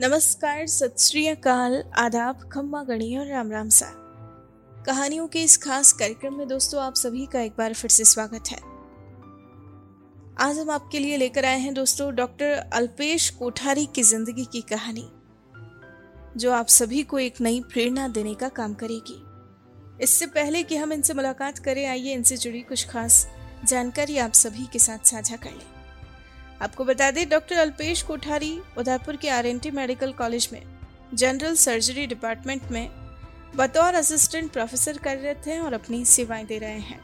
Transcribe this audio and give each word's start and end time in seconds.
नमस्कार, 0.00 0.66
सत 0.66 0.98
श्री 1.00 1.26
अकाल, 1.26 1.74
आदाब, 1.98 2.42
खम्मा 2.48 2.82
गणी 2.82 3.16
और 3.18 3.26
राम 3.26 3.50
राम 3.50 3.68
सा। 3.68 3.86
कहानियों 4.86 5.26
के 5.28 5.42
इस 5.42 5.56
खास 5.56 5.92
कार्यक्रम 5.92 6.34
में 6.34 6.46
दोस्तों 6.48 6.80
आप 6.80 6.94
सभी 6.94 7.24
का 7.26 7.40
एक 7.40 7.52
बार 7.52 7.72
फिर 7.74 7.90
से 7.90 8.04
स्वागत 8.04 8.50
है। 8.50 8.58
आज 10.40 10.58
हम 10.58 10.70
आपके 10.70 10.98
लिए 10.98 11.16
लेकर 11.16 11.44
आए 11.44 11.58
हैं 11.58 11.72
दोस्तों 11.74 12.14
डॉक्टर 12.14 12.52
अल्पेश 12.72 13.28
कोठारी 13.30 13.86
की 13.86 14.02
ज़िंदगी 14.02 14.44
की 14.44 14.60
कहानी, 14.70 15.08
जो 16.36 16.52
आप 16.52 16.66
सभी 16.68 17.02
को 17.02 17.18
एक 17.18 17.40
नई 17.40 17.60
प्रेरणा 17.64 18.06
देने 18.10 18.34
का 18.34 18.48
काम 18.50 18.74
करेगी। 18.74 19.18
इससे 20.02 20.26
पहले 20.28 20.62
कि 20.62 20.76
हम 20.76 20.92
इनसे 20.92 21.14
मुलाकात 21.14 21.58
करें, 21.58 21.84
आइए 21.86 22.12
इनसे 22.12 22.36
जुड़ी 22.36 22.60
कुछ 22.62 22.86
खास 22.88 23.26
जानकारी 23.64 24.18
आप 24.18 24.32
सभी 24.34 24.66
के 24.72 24.78
साथ 24.78 25.06
साझा 25.06 25.36
कर 25.36 25.50
लें। 25.50 25.77
आपको 26.62 26.84
बता 26.84 27.10
दें, 27.10 27.28
डॉक्टर 27.28 27.56
अल्पेश 27.56 28.02
कोठारी, 28.02 28.60
उदयपुर 28.78 29.16
के 29.16 29.28
आरएनटी 29.28 29.70
मेडिकल 29.70 30.12
कॉलेज 30.12 30.48
में, 30.52 30.62
जनरल 31.14 31.54
सर्जरी 31.54 32.06
डिपार्टमेंट 32.06 32.62
में 32.70 32.88
बतौर 33.56 33.94
असिस्टेंट 33.94 34.50
प्रोफेसर 34.50 34.98
कार्यरत 34.98 35.46
हैं 35.46 35.60
और 35.60 35.72
अपनी 35.72 36.04
सेवाएँ 36.04 36.44
दे 36.46 36.58
रहे 36.58 36.78
हैं। 36.78 37.00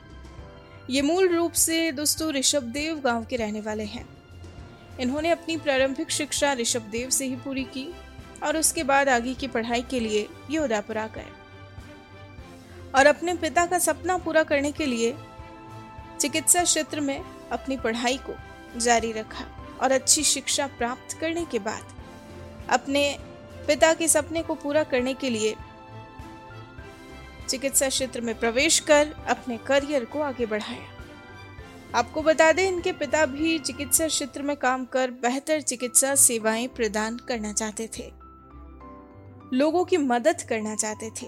ये 0.91 1.03
मूल 1.03 1.29
रूप 1.29 1.53
से 1.53 1.93
दोस्तों 1.93 2.33
ऋषभदेव 2.33 3.01
गाँव 3.01 3.25
के 3.25 3.37
रहने 3.37 3.61
वाले 3.61 3.85
हैं। 3.85 4.07
इन्होंने 5.01 5.31
अपनी 5.31 5.57
प्रारंभिक 5.57 6.11
शिक्षा 6.11 6.53
ऋषभदेव 6.53 7.11
से 7.11 7.25
ही 7.25 7.37
पूरी 7.37 7.65
की 7.65 7.87
और 8.43 8.57
उसके 8.57 8.83
बाद 8.83 9.09
आगे 9.09 9.35
की 9.35 9.49
पढ़ाई 9.49 9.83
के 9.83 10.01
लिए 10.01 10.29
ये 10.51 10.59
उदयपुर 10.59 10.99
आ 10.99 11.07
गए। 11.07 11.27
और 12.95 13.07
अपने 13.07 13.35
पिता 13.35 13.67
का 13.67 13.79
सपना 13.79 14.17
पूरा 14.17 14.43
करने 14.43 14.73
के 14.73 14.87
लिए 14.87 15.15
चिकित्सा 16.21 16.65
क्षेत्र 16.65 17.01
में 17.01 17.19
अपनी 17.53 17.77
पढ़ाई 17.77 18.17
को 18.17 18.35
जारी 18.77 19.13
रखा 19.13 19.45
और 19.83 19.93
अच्छी 19.93 20.23
शिक्षा 20.23 20.67
प्राप्त 20.67 21.19
करने 21.19 21.45
के 21.45 21.59
बाद 21.59 21.93
अपने 22.71 23.19
पिता 23.67 23.95
के 23.95 24.09
सपने 24.09 24.43
को 24.43 24.55
पूरा 24.55 24.83
करने 24.83 25.15
के 25.15 25.31
लिए 25.31 25.55
चिकित्सा 27.49 27.89
क्षेत्र 27.89 28.21
में 28.21 28.39
प्रवेश 28.39 28.81
कर 28.81 29.13
अपने 29.29 29.57
करियर 29.57 30.05
को 30.05 30.21
आगे 30.21 30.47
बढ़ाया। 30.47 30.91
आपको 31.95 32.23
बता 32.23 32.53
दें, 32.53 32.69
इनके 32.69 32.93
पिता 32.93 33.27
भी 33.27 33.59
चिकित्सा 33.59 34.09
क्षेत्र 34.09 34.43
में 34.43 34.57
काम 34.57 34.85
कर 34.85 35.11
बेहतर 35.11 35.61
चिकित्सा 35.61 36.15
सेवाएँ 36.15 36.69
प्रदान 36.69 37.17
करना 37.17 37.53
चाहते 37.53 37.89
थे। 37.99 38.13
लोगों 39.53 39.85
की 39.85 39.97
मदद 39.97 40.43
करना 40.43 40.77
चाहते 40.77 41.11
थे, 41.23 41.27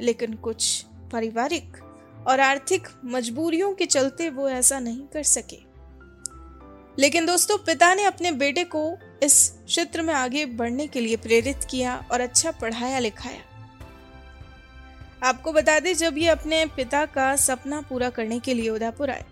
लेकिन 0.00 0.34
कुछ 0.34 0.84
पारिवारिक 1.12 1.76
और 2.26 2.40
आर्थिक 2.40 2.88
मजबूरियों 3.04 3.74
के 3.74 3.86
चलते 3.86 4.30
वो 4.30 4.48
ऐसा 4.48 4.78
नहीं 4.78 5.06
कर 5.06 5.22
सके। 5.22 5.73
लेकिन 6.98 7.26
दोस्तों, 7.26 7.58
पिता 7.58 7.94
ने 7.94 8.04
अपने 8.04 8.32
बेटे 8.32 8.64
को 8.64 8.98
इस 9.22 9.52
क्षेत्र 9.66 10.02
में 10.02 10.14
आगे 10.14 10.46
बढ़ने 10.46 10.86
के 10.86 11.00
लिए 11.00 11.16
प्रेरित 11.16 11.60
किया 11.70 12.04
और 12.12 12.20
अच्छा 12.20 12.50
पढ़ाया 12.50 12.98
लिखाया। 12.98 13.40
आपको 15.28 15.52
बता 15.52 15.78
दें, 15.80 15.94
जब 15.94 16.18
ये 16.18 16.28
अपने 16.28 16.66
पिता 16.66 17.06
का 17.06 17.36
सपना 17.36 17.80
पूरा 17.80 18.10
करने 18.10 18.38
के 18.40 18.54
लिए 18.54 18.68
उदयपुर 18.70 19.10
आए, 19.10 19.24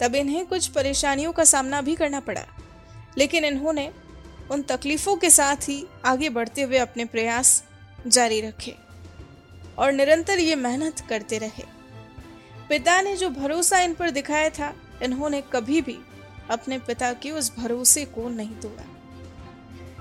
तब 0.00 0.14
इन्हें 0.14 0.46
कुछ 0.46 0.66
परेशानियों 0.66 1.32
का 1.32 1.44
सामना 1.44 1.80
भी 1.80 1.94
करना 1.94 2.20
पड़ा। 2.20 2.46
लेकिन 3.18 3.44
इन्होंने 3.44 3.90
उन 4.50 4.62
तकलीफों 4.62 5.16
के 5.16 5.30
साथ 5.30 5.56
ही 5.56 5.86
आगे 6.04 6.28
बढ़ते 6.28 6.62
हुए 6.62 6.78
अपने 6.78 7.04
प्रयास 7.04 7.64
जारी 8.06 8.40
रखे 8.40 8.74
और 9.78 9.92
निरंतर 9.92 10.38
ये 10.38 10.54
मेहनत 10.54 11.00
करते 11.08 11.38
रहे। 11.38 11.64
पिता 12.68 13.00
ने 13.02 13.16
जो 13.16 13.30
भरोसा 13.30 13.80
इन 13.80 13.94
पर 13.94 14.10
दिखाया 14.10 14.48
था, 14.50 14.74
इन्होंने 15.02 15.42
कभी 15.52 15.80
भी 15.80 15.98
अपने 16.52 16.78
पिता 16.78 17.12
के 17.12 17.30
उस 17.30 17.56
भरोसे 17.56 18.04
को 18.04 18.28
नहीं 18.28 18.56
तोड़ा। 18.56 18.84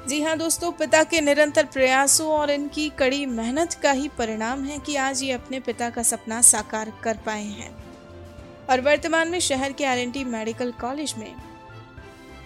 जी 0.07 0.21
हाँ 0.21 0.38
दोस्तों, 0.38 0.71
पिता 0.71 1.03
के 1.03 1.21
निरंतर 1.21 1.66
प्रयासों 1.66 2.27
और 2.27 2.52
इनकी 2.52 2.89
कड़ी 2.89 3.25
मेहनत 3.25 3.73
का 3.73 3.91
ही 3.91 4.07
परिणाम 4.07 4.66
है 4.66 4.79
कि 4.79 4.95
आज 4.95 5.23
ये 5.23 5.31
अपने 5.31 5.59
पिता 5.59 5.89
का 5.89 6.03
सपना 6.03 6.41
साकार 6.41 6.94
कर 7.03 7.17
पाए 7.17 7.44
हैं। 7.44 7.72
और 8.69 8.81
वर्तमान 8.81 9.28
में 9.28 9.40
शहर 9.40 9.72
के 9.72 9.85
आरएनटी 9.85 10.23
मेडिकल 10.23 10.72
कॉलेज 10.72 11.13
में 11.17 11.35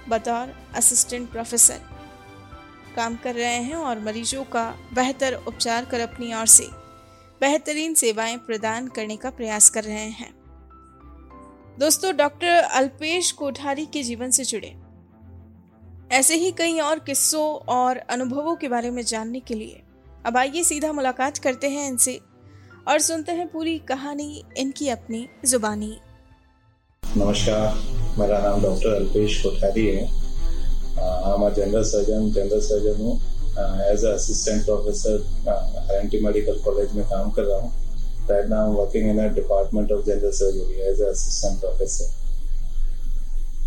बतौर 0.10 0.56
असिस्टेंट 0.76 1.32
प्रोफेसर 1.32 1.80
काम 2.96 3.16
कर 3.16 3.36
रहे 3.36 3.62
हैं 3.62 3.76
और 3.76 4.00
मरीजों 4.00 4.44
का 4.44 4.76
बेहतर 4.94 5.34
उपचार 5.34 5.86
कर 5.86 6.00
अपनी 6.00 6.34
ओर 6.34 6.46
से 6.46 6.68
बेहतरीन 7.42 7.94
सेवाएँ 7.94 8.38
प्रदान 8.38 8.88
करने 8.88 9.18
का 9.18 9.30
प्रयास 9.30 9.70
कर 9.70 9.84
रहे 9.84 10.10
हैं। 10.10 10.35
दोस्तों, 11.80 12.16
डॉक्टर 12.18 12.64
अल्पेश 12.74 13.32
कोठारी 13.32 13.86
के 13.94 14.02
जीवन 14.04 14.30
से 14.32 14.44
जुड़े। 14.44 14.72
ऐसे 16.12 16.36
ही 16.36 16.52
कई 16.52 16.80
और 16.80 17.00
किस्सों 17.00 17.44
और 17.76 17.98
अनुभवों 17.98 18.56
के 18.56 18.68
बारे 18.68 18.92
में 18.92 19.02
जानने 19.04 19.40
के 19.40 19.54
लिए 19.54 19.82
अब 20.26 20.38
आइए 20.38 20.64
सीधा 20.64 20.92
मुलाकात 20.94 21.38
करते 21.38 21.70
हैं 21.70 21.88
इनसे 21.88 22.20
और 22.88 23.00
सुनते 23.02 23.32
हैं 23.32 23.48
पूरी 23.48 23.78
कहानी 23.90 24.44
इनकी 24.58 24.90
अपनी 24.90 25.28
जुबानी। 25.46 25.92
नमस्कार, 27.04 27.76
मेरा 28.20 28.40
नाम 28.42 28.62
डॉक्टर 28.62 28.94
अल्पेश 28.96 29.42
कोठारी 29.44 29.86
है। 29.88 30.04
मैं 31.40 31.54
जनरल 31.54 31.84
सर्जन 31.86 32.32
जनरल 32.32 32.60
सर्जन 32.64 33.02
हूँ। 33.04 33.16
As 33.92 34.06
assistant 34.06 34.64
professor 34.66 35.50
R 35.50 36.22
medical 36.24 36.62
college 36.66 36.96
में 36.96 37.06
काम 37.06 37.32
कर 37.32 37.44
रहा 37.44 37.60
हूँ। 37.60 37.85
Right 38.28 38.50
now, 38.50 38.68
I'm 38.68 38.76
working 38.76 39.08
in 39.08 39.20
a 39.20 39.30
department 39.30 39.92
of 39.92 40.04
general 40.04 40.32
surgery 40.32 40.82
as 40.82 41.00
an 41.00 41.10
assistant 41.10 41.60
professor. 41.62 42.06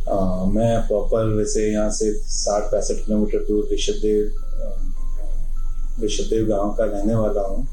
Uh, 0.08 0.46
मैं 0.54 0.86
प्रॉपर 0.86 1.34
वैसे 1.36 1.66
यहाँ 1.72 1.90
से 1.90 2.12
साठ 2.26 2.62
पैंसठ 2.72 3.04
किलोमीटर 3.06 3.44
दूर 3.48 3.68
ऋषभदेव 3.72 4.20
ऋषभदेव 6.04 6.46
गाँव 6.48 6.74
का 6.74 6.84
रहने 6.84 7.14
वाला 7.14 7.42
हूँ। 7.46 7.66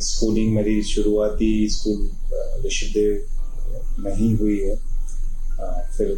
स्कूलिंग 0.00 0.54
मेरी 0.54 0.82
शुरुआती 0.82 1.68
स्कूल 1.70 1.98
ऋषभदेव 2.66 4.02
में 4.04 4.14
ही 4.14 4.32
हुई 4.36 4.58
है। 4.60 4.74
आ, 4.74 5.70
फिर 5.96 6.08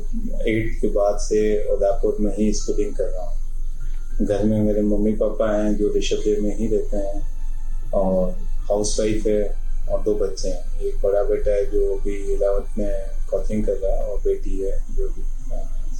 एट 0.48 0.80
के 0.80 0.88
बाद 0.90 1.18
से 1.20 1.40
उदयपुर 1.74 2.16
में 2.20 2.32
ही 2.36 2.52
स्कूलिंग 2.52 2.94
कर 2.96 3.04
रहा 3.04 3.30
हूँ। 3.30 4.26
घर 4.26 4.44
में 4.44 4.60
मेरे 4.62 4.82
मम्मी 4.82 5.12
पापा 5.22 5.52
हैं 5.56 5.76
जो 5.76 5.94
ऋषभदेव 5.96 6.42
में 6.42 6.56
ही 6.58 6.66
रहते 6.76 6.96
हैं 6.96 7.90
और 7.94 8.51
हाउस 8.68 8.96
वाइफ 9.00 9.26
है 9.26 9.42
और 9.90 10.02
दो 10.02 10.14
बच्चे 10.14 10.48
हैं। 10.48 10.80
एक 10.80 10.96
बड़ा 11.02 11.22
बेटा 11.24 11.50
है 11.50 11.64
जो 11.70 11.92
अभी 11.94 12.14
इलेवंथ 12.34 12.78
में 12.78 12.92
कोचिंग 13.30 13.64
कर 13.66 13.72
रहा 13.74 13.96
है 13.96 14.06
और 14.06 14.18
बेटी 14.20 14.60
है 14.60 14.72
जो 14.96 15.08
भी 15.08 15.22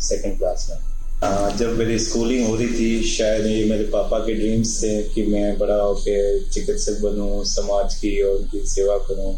सेकेंड 0.02 0.38
क्लास 0.38 0.66
में। 0.70 1.56
जब 1.56 1.76
मेरी 1.78 1.98
स्कूलिंग 1.98 2.46
हो 2.46 2.54
रही 2.56 2.66
थी, 2.68 3.02
शायद 3.08 3.46
ये 3.46 3.64
मेरे 3.64 3.84
पापा 3.84 4.18
के 4.18 4.34
ड्रीम्स 4.34 4.82
थे 4.82 5.02
कि 5.02 5.22
मैं 5.26 5.58
बड़ा 5.58 5.74
होकर 5.74 6.48
चिकित्सक 6.52 7.00
बनूं, 7.02 7.42
समाज 7.44 7.94
की 7.94 8.20
और 8.22 8.36
उनकी 8.36 8.66
सेवा 8.66 8.96
करूँ। 9.08 9.34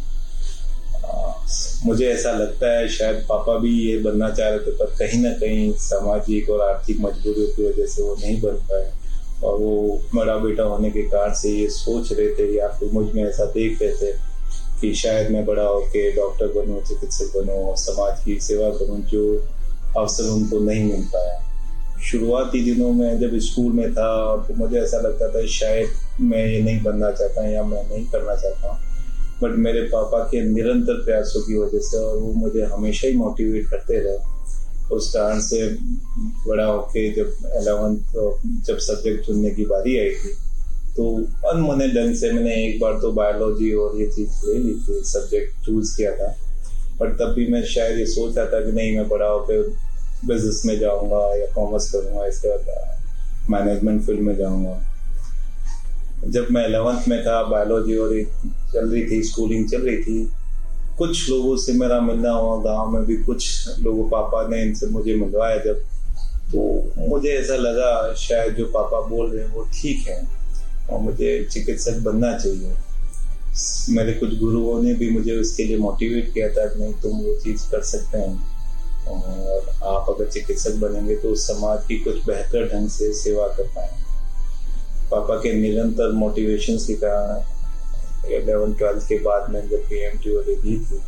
मुझे 1.87 2.07
ऐसा 2.09 2.31
लगता 2.33 2.71
है 2.71 2.89
शायद 2.89 3.17
पापा 3.29 3.59
भी 3.59 3.73
ये 3.81 3.99
बनना 3.99 4.31
चाह 4.31 4.49
रहे 4.49 4.59
थे, 4.59 4.71
पर 4.71 4.95
कहीं 4.99 5.23
ना 5.23 5.33
कहीं 5.39 5.73
सामाजिक 5.79 6.51
और 6.51 6.61
आर्थिक 6.69 7.01
मजबूरियों 7.01 7.47
की 7.47 7.67
वजह 7.67 7.87
से 7.87 8.03
वो 8.03 8.15
नहीं 8.15 8.41
बन 8.41 8.57
पाए। 8.71 8.93
और 9.45 9.59
वो 9.59 10.01
बड़ा 10.15 10.37
बेटा 10.39 10.63
होने 10.63 10.91
के 10.91 11.03
कारण 11.09 11.35
से 11.35 11.51
ये 11.51 11.69
सोच 11.71 12.13
रहे 12.13 12.29
थे 12.35 12.53
या 12.57 12.69
फिर 12.69 12.91
मुझमें 12.93 13.23
ऐसा 13.25 13.45
देख 13.45 13.83
रहे 13.83 13.95
थे 13.95 14.13
कि 14.81 14.95
शायद 14.95 15.31
मैं 15.31 15.45
बड़ा 15.47 15.63
होके 15.63 16.11
डॉक्टर 16.13 16.47
बनूं, 16.47 16.81
चिकित्सक 16.81 17.37
बनूं 17.37 17.75
समाज 17.75 18.25
की 18.25 18.39
सेवा 18.41 18.71
करूँ 18.71 19.01
जो 19.03 19.25
अवसर 19.97 20.31
उनको 20.31 20.59
नहीं 20.61 20.85
मिल 20.85 21.05
पाया। 21.15 21.41
शुरुआती 22.03 22.63
दिनों 22.65 22.93
में 22.93 23.19
जब 23.21 23.39
स्कूल 23.39 23.73
में 23.73 23.93
था 23.93 24.11
तो 24.49 24.55
मुझे 24.55 24.79
ऐसा 24.81 24.99
लगता 25.01 25.29
था 25.29 25.47
शायद 25.47 25.89
मैं 26.21 26.47
ये 26.47 26.61
नहीं 26.63 26.83
बनना 26.83 27.11
चाहता 27.11 27.49
या 27.49 27.63
मैं 27.63 27.83
नहीं 27.89 28.05
करना 28.07 28.35
चाहता। 28.35 28.69
हूँ 28.69 28.79
बट 29.43 29.57
मेरे 29.59 29.83
पापा 29.83 30.19
के 30.25 30.43
निरंतर 30.45 31.05
प्रयासों 31.05 31.41
की 31.41 31.57
वजह 31.59 31.79
से 31.81 31.99
और 31.99 32.17
वो 32.17 32.33
मुझे 32.33 32.63
हमेशा 32.63 33.09
ही 33.09 33.15
मोटिवेट 33.15 33.67
करते 33.69 33.99
रहे। 33.99 34.34
उस 34.93 35.13
कारण 35.13 35.41
से 35.41 35.69
बड़ा 36.47 36.65
होके 36.65 37.11
जब 37.13 37.51
एलेवंथ 37.57 38.13
जब 38.67 38.79
सब्जेक्ट 38.81 39.27
चुनने 39.27 39.51
की 39.51 39.65
बारी 39.65 39.99
आई 39.99 40.11
थी 40.11 40.33
तो 40.97 41.05
अनमने 41.51 41.89
ढंग 41.89 42.15
से 42.17 42.33
मैंने 42.33 42.55
एक 42.67 42.81
बार 42.81 42.99
तो 43.03 43.13
बायोलॉजी 43.13 43.73
और 43.75 43.97
ये 44.01 44.07
चीज़ 44.07 44.47
ले 44.47 44.59
ली 44.59 44.75
थी 44.81 45.01
सब्जेक्ट 45.05 45.65
चूज़ 45.67 45.97
किया 45.97 46.13
था। 46.17 46.29
बट 47.01 47.17
तब 47.21 47.33
भी 47.37 47.47
मैं 47.53 47.65
शायद 47.65 47.99
ये 47.99 48.07
सोच 48.07 48.37
रहा 48.37 48.47
था 48.47 48.61
कि 48.65 48.73
नहीं, 48.73 48.97
मैं 48.97 49.09
बड़ा 49.09 49.27
होकर 49.27 49.63
बिज़नेस 50.27 50.63
में 50.67 50.79
जाऊँगा 50.79 51.25
या 51.37 51.47
कॉमर्स 51.55 51.91
करूँगा, 51.93 52.27
इसके 52.27 52.49
बाद 52.49 53.51
मैनेजमेंट 53.51 54.03
फ़ील्ड 54.07 54.21
में 54.21 54.37
जाऊँगा। 54.37 54.81
जब 56.27 56.47
मैं 56.51 56.65
अलेवंथ 56.65 57.09
में 57.09 57.21
था 57.23 57.43
बायोलॉजी 57.43 57.97
और 57.97 58.13
चल 58.73 58.89
रही 58.91 59.03
थी 59.11 59.23
स्कूलिंग 59.23 59.69
चल 59.71 59.81
रही 59.81 59.97
थी 60.03 60.31
कुछ 60.99 61.29
लोगों 61.31 61.57
से 61.57 61.73
मेरा 61.73 62.01
मिलना 62.01 62.31
हुआ 62.31 62.63
गाँव 62.63 62.91
में 62.91 63.05
भी 63.07 63.17
कुछ 63.17 63.79
लोगों, 63.81 64.09
पापा 64.11 64.47
ने 64.49 64.63
इनसे 64.63 64.87
मुझे 64.87 65.15
मिलवाया 65.15 65.57
जब। 65.57 65.83
तो 66.53 67.09
मुझे 67.09 67.29
ऐसा 67.29 67.57
लगा 67.57 68.15
शायद 68.15 68.55
जो 68.55 68.65
पापा 68.75 69.01
बोल 69.01 69.31
रहे 69.31 69.45
हैं 69.45 69.55
वो 69.55 69.65
ठीक 69.75 70.07
है 70.09 70.23
और 70.91 71.01
मुझे 71.01 71.49
चिकित्सक 71.53 71.99
बनना 72.01 72.33
चाहिए। 72.39 72.75
मेरे 73.91 74.13
कुछ 74.13 74.39
गुरुओं 74.39 74.83
ने 74.83 74.95
भी 74.95 75.11
मुझे 75.11 75.37
उसके 75.37 75.65
लिए 75.65 75.77
मोटिवेट 75.79 76.33
किया 76.35 76.49
था 76.49 76.65
नहीं, 76.75 76.93
तुम 76.93 77.19
वो 77.19 77.35
चीज़ 77.35 77.71
कर 77.71 77.83
सकते 77.83 78.19
हैं। 78.19 78.53
और 79.05 79.69
आप 79.85 80.07
अगर 80.09 80.31
चिकित्सक 80.31 80.75
बनेंगे 80.75 81.17
तो 81.17 81.35
समाज 81.35 81.87
की 81.87 81.99
कुछ 82.01 82.25
बेहतर 82.27 82.69
ढंग 82.69 82.89
से 82.89 83.13
सेवा 83.15 83.47
कर 83.49 83.67
पाएँगे। 83.75 84.03
पापा 85.11 85.35
के 85.37 85.53
निरंतर 85.53 86.13
मोटिवेशन 86.13 86.77
के 86.77 86.95
कारण 86.95 87.43
इलेवन 88.33 88.73
ट्वेल्थ 88.73 89.09
के 89.09 89.19
बाद 89.19 89.51
में 89.51 89.69
जब 89.69 89.85
पी 89.89 90.05
एम 90.05 90.19
टी 90.19 90.35
वाली 90.37 90.55
दी 90.57 90.77
थी 90.79 91.01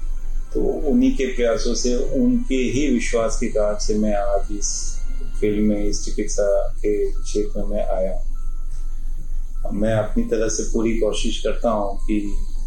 तो 0.54 0.60
उन्हीं 0.90 1.16
के 1.16 1.26
प्रयासों 1.26 1.74
से, 1.74 1.94
उनके 1.96 2.54
ही 2.54 2.88
विश्वास 2.90 3.36
के 3.40 3.48
कारण 3.48 3.78
से 3.78 3.94
मैं 3.94 4.14
आज 4.14 4.52
इस 4.52 4.98
फ़ील्ड 5.40 5.66
में, 5.66 5.84
इस 5.84 6.04
चिकित्सा 6.04 6.72
के 6.72 7.12
क्षेत्र 7.22 7.64
में 7.64 7.82
आया 7.84 8.12
हूँ। 8.12 9.72
मैं 9.72 9.92
अपनी 9.94 10.22
तरह 10.24 10.48
से 10.48 10.62
पूरी 10.62 10.98
कोशिश 10.98 11.40
करता 11.40 11.70
हूँ 11.70 11.98
कि 11.98 12.20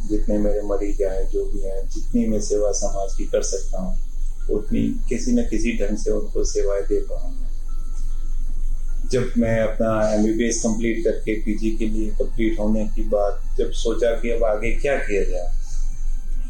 जितने 0.09 0.37
मेरे 0.37 0.61
मरीज़ 0.61 1.03
हैं, 1.03 1.29
जो 1.29 1.45
भी 1.45 1.59
हैं, 1.59 1.89
जितनी 1.89 2.27
मैं 2.27 2.41
सेवा 2.41 2.71
समाज 2.71 3.15
की 3.17 3.25
कर 3.25 3.41
सकता 3.41 3.81
हूँ, 3.81 3.97
उतनी 4.49 4.87
किसी 5.09 5.31
न 5.31 5.43
किसी 5.43 5.77
ढंग 5.77 5.97
से 5.97 6.11
उनको 6.11 6.43
सेवाएँ 6.43 6.83
दे 6.83 6.99
पाऊँ। 6.99 7.38
जब 9.11 9.31
मैं 9.37 9.59
अपना 9.59 9.91
M 10.13 10.23
B 10.23 10.33
B 10.33 10.47
S 10.47 10.61
complete 10.63 11.03
करके 11.03 11.33
पी 11.41 11.53
जी 11.57 11.69
के 11.77 11.85
लिए 11.87 12.09
कंप्लीट 12.19 12.59
होने 12.59 12.85
की 12.95 13.03
बात, 13.09 13.41
जब 13.57 13.71
सोचा 13.75 14.11
कि 14.21 14.29
अब 14.31 14.43
आगे 14.45 14.71
क्या 14.81 14.95
किया 14.99 15.23
जाए 15.29 15.47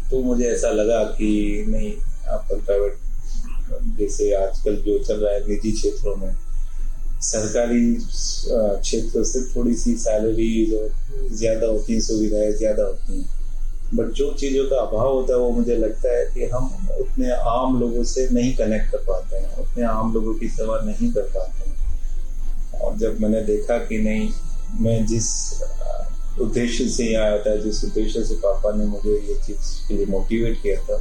तो 0.09 0.21
मुझे 0.23 0.45
ऐसा 0.45 0.71
लगा 0.71 1.03
कि 1.11 1.65
नहीं 1.69 1.94
अपन 2.29 2.59
प्राइवेट 2.65 2.97
जैसे 4.00 4.31
आजकल 4.35 4.75
जो 4.85 4.97
चल 5.00 5.17
रहा 5.17 5.33
है 5.33 5.47
निजी 5.47 5.71
क्षेत्रों 5.71 6.15
में, 6.15 6.33
सरकारी 7.23 7.95
क्षेत्र 7.95 9.23
से 9.23 9.41
थोड़ी 9.51 9.75
सी 9.75 9.95
सैलरी 9.97 10.65
ज़्यादा 11.31 11.67
होती 11.67 11.94
हैं, 11.94 12.01
सुविधाएँ 12.01 12.51
ज़्यादा 12.53 12.83
होती 12.83 13.19
हैं। 13.19 13.27
बट 13.95 14.11
जो 14.13 14.31
चीज़ों 14.39 14.65
का 14.69 14.77
अभाव 14.77 15.13
होता 15.13 15.33
है, 15.33 15.39
वो 15.39 15.51
मुझे 15.51 15.75
लगता 15.77 16.17
है 16.17 16.25
कि 16.33 16.45
हम 16.53 16.65
उतने 17.00 17.31
आम 17.51 17.79
लोगों 17.79 18.03
से 18.06 18.27
नहीं 18.31 18.56
कनेक्ट 18.56 18.91
कर 18.91 19.03
पाते 19.07 19.38
हैं, 19.38 19.56
उतने 19.57 19.83
आम 19.85 20.13
लोगों 20.13 20.33
की 20.33 20.47
सेवा 20.50 20.79
नहीं 20.85 21.11
कर 21.13 21.29
पाते। 21.35 21.58
और 22.81 22.98
जब 22.98 23.20
मैंने 23.22 23.42
देखा 23.44 23.78
कि 23.86 23.98
नहीं, 23.98 24.30
मैं 24.80 25.06
जिस 25.06 25.28
उद्देश्य 26.42 26.88
से 26.90 27.06
यहाँ 27.06 27.26
आया 27.26 27.38
था, 27.44 27.56
जिस 27.56 27.84
उद्देश्य 27.84 28.24
से 28.24 28.36
पापा 28.44 28.72
ने 28.76 28.86
मुझे 28.86 29.12
ये 29.12 29.36
चीज़ 29.46 29.88
के 29.88 29.94
लिए 29.94 30.06
मोटिवेट 30.06 30.62
किया 30.62 30.81
था, 30.81 30.98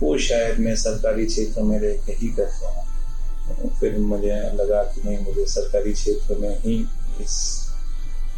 वो 0.00 0.16
शायद 0.18 0.58
मैं 0.60 0.74
सरकारी 0.76 1.26
क्षेत्र 1.26 1.62
में 1.62 1.78
रह 1.78 1.96
के 2.06 2.12
ही 2.12 2.28
कर 2.36 2.50
पाऊँ। 2.62 3.70
फिर 3.80 3.98
मुझे 3.98 4.34
लगा 4.54 4.82
कि 4.84 5.00
नहीं, 5.04 5.18
मुझे 5.18 5.44
सरकारी 5.46 5.92
क्षेत्र 5.92 6.38
में 6.38 6.58
ही 6.58 6.76
इस 7.20 7.36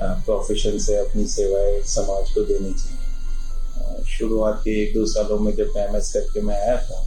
प्रोफेशन 0.01 0.79
से 0.79 0.97
अपनी 0.97 1.27
सेवाएँ 1.29 1.81
समाज 1.87 2.31
को 2.35 2.45
देनी 2.45 2.73
चाहिए। 2.75 4.05
शुरुआत 4.09 4.61
के 4.65 4.71
एक 4.83 4.95
दो 4.95 5.05
सालों 5.07 5.39
में 5.39 5.55
जब 5.57 5.77
एम 5.79 5.97
एस 5.97 6.13
करके 6.13 6.41
मैं 6.43 6.57
आया 6.57 6.77
था 6.77 7.01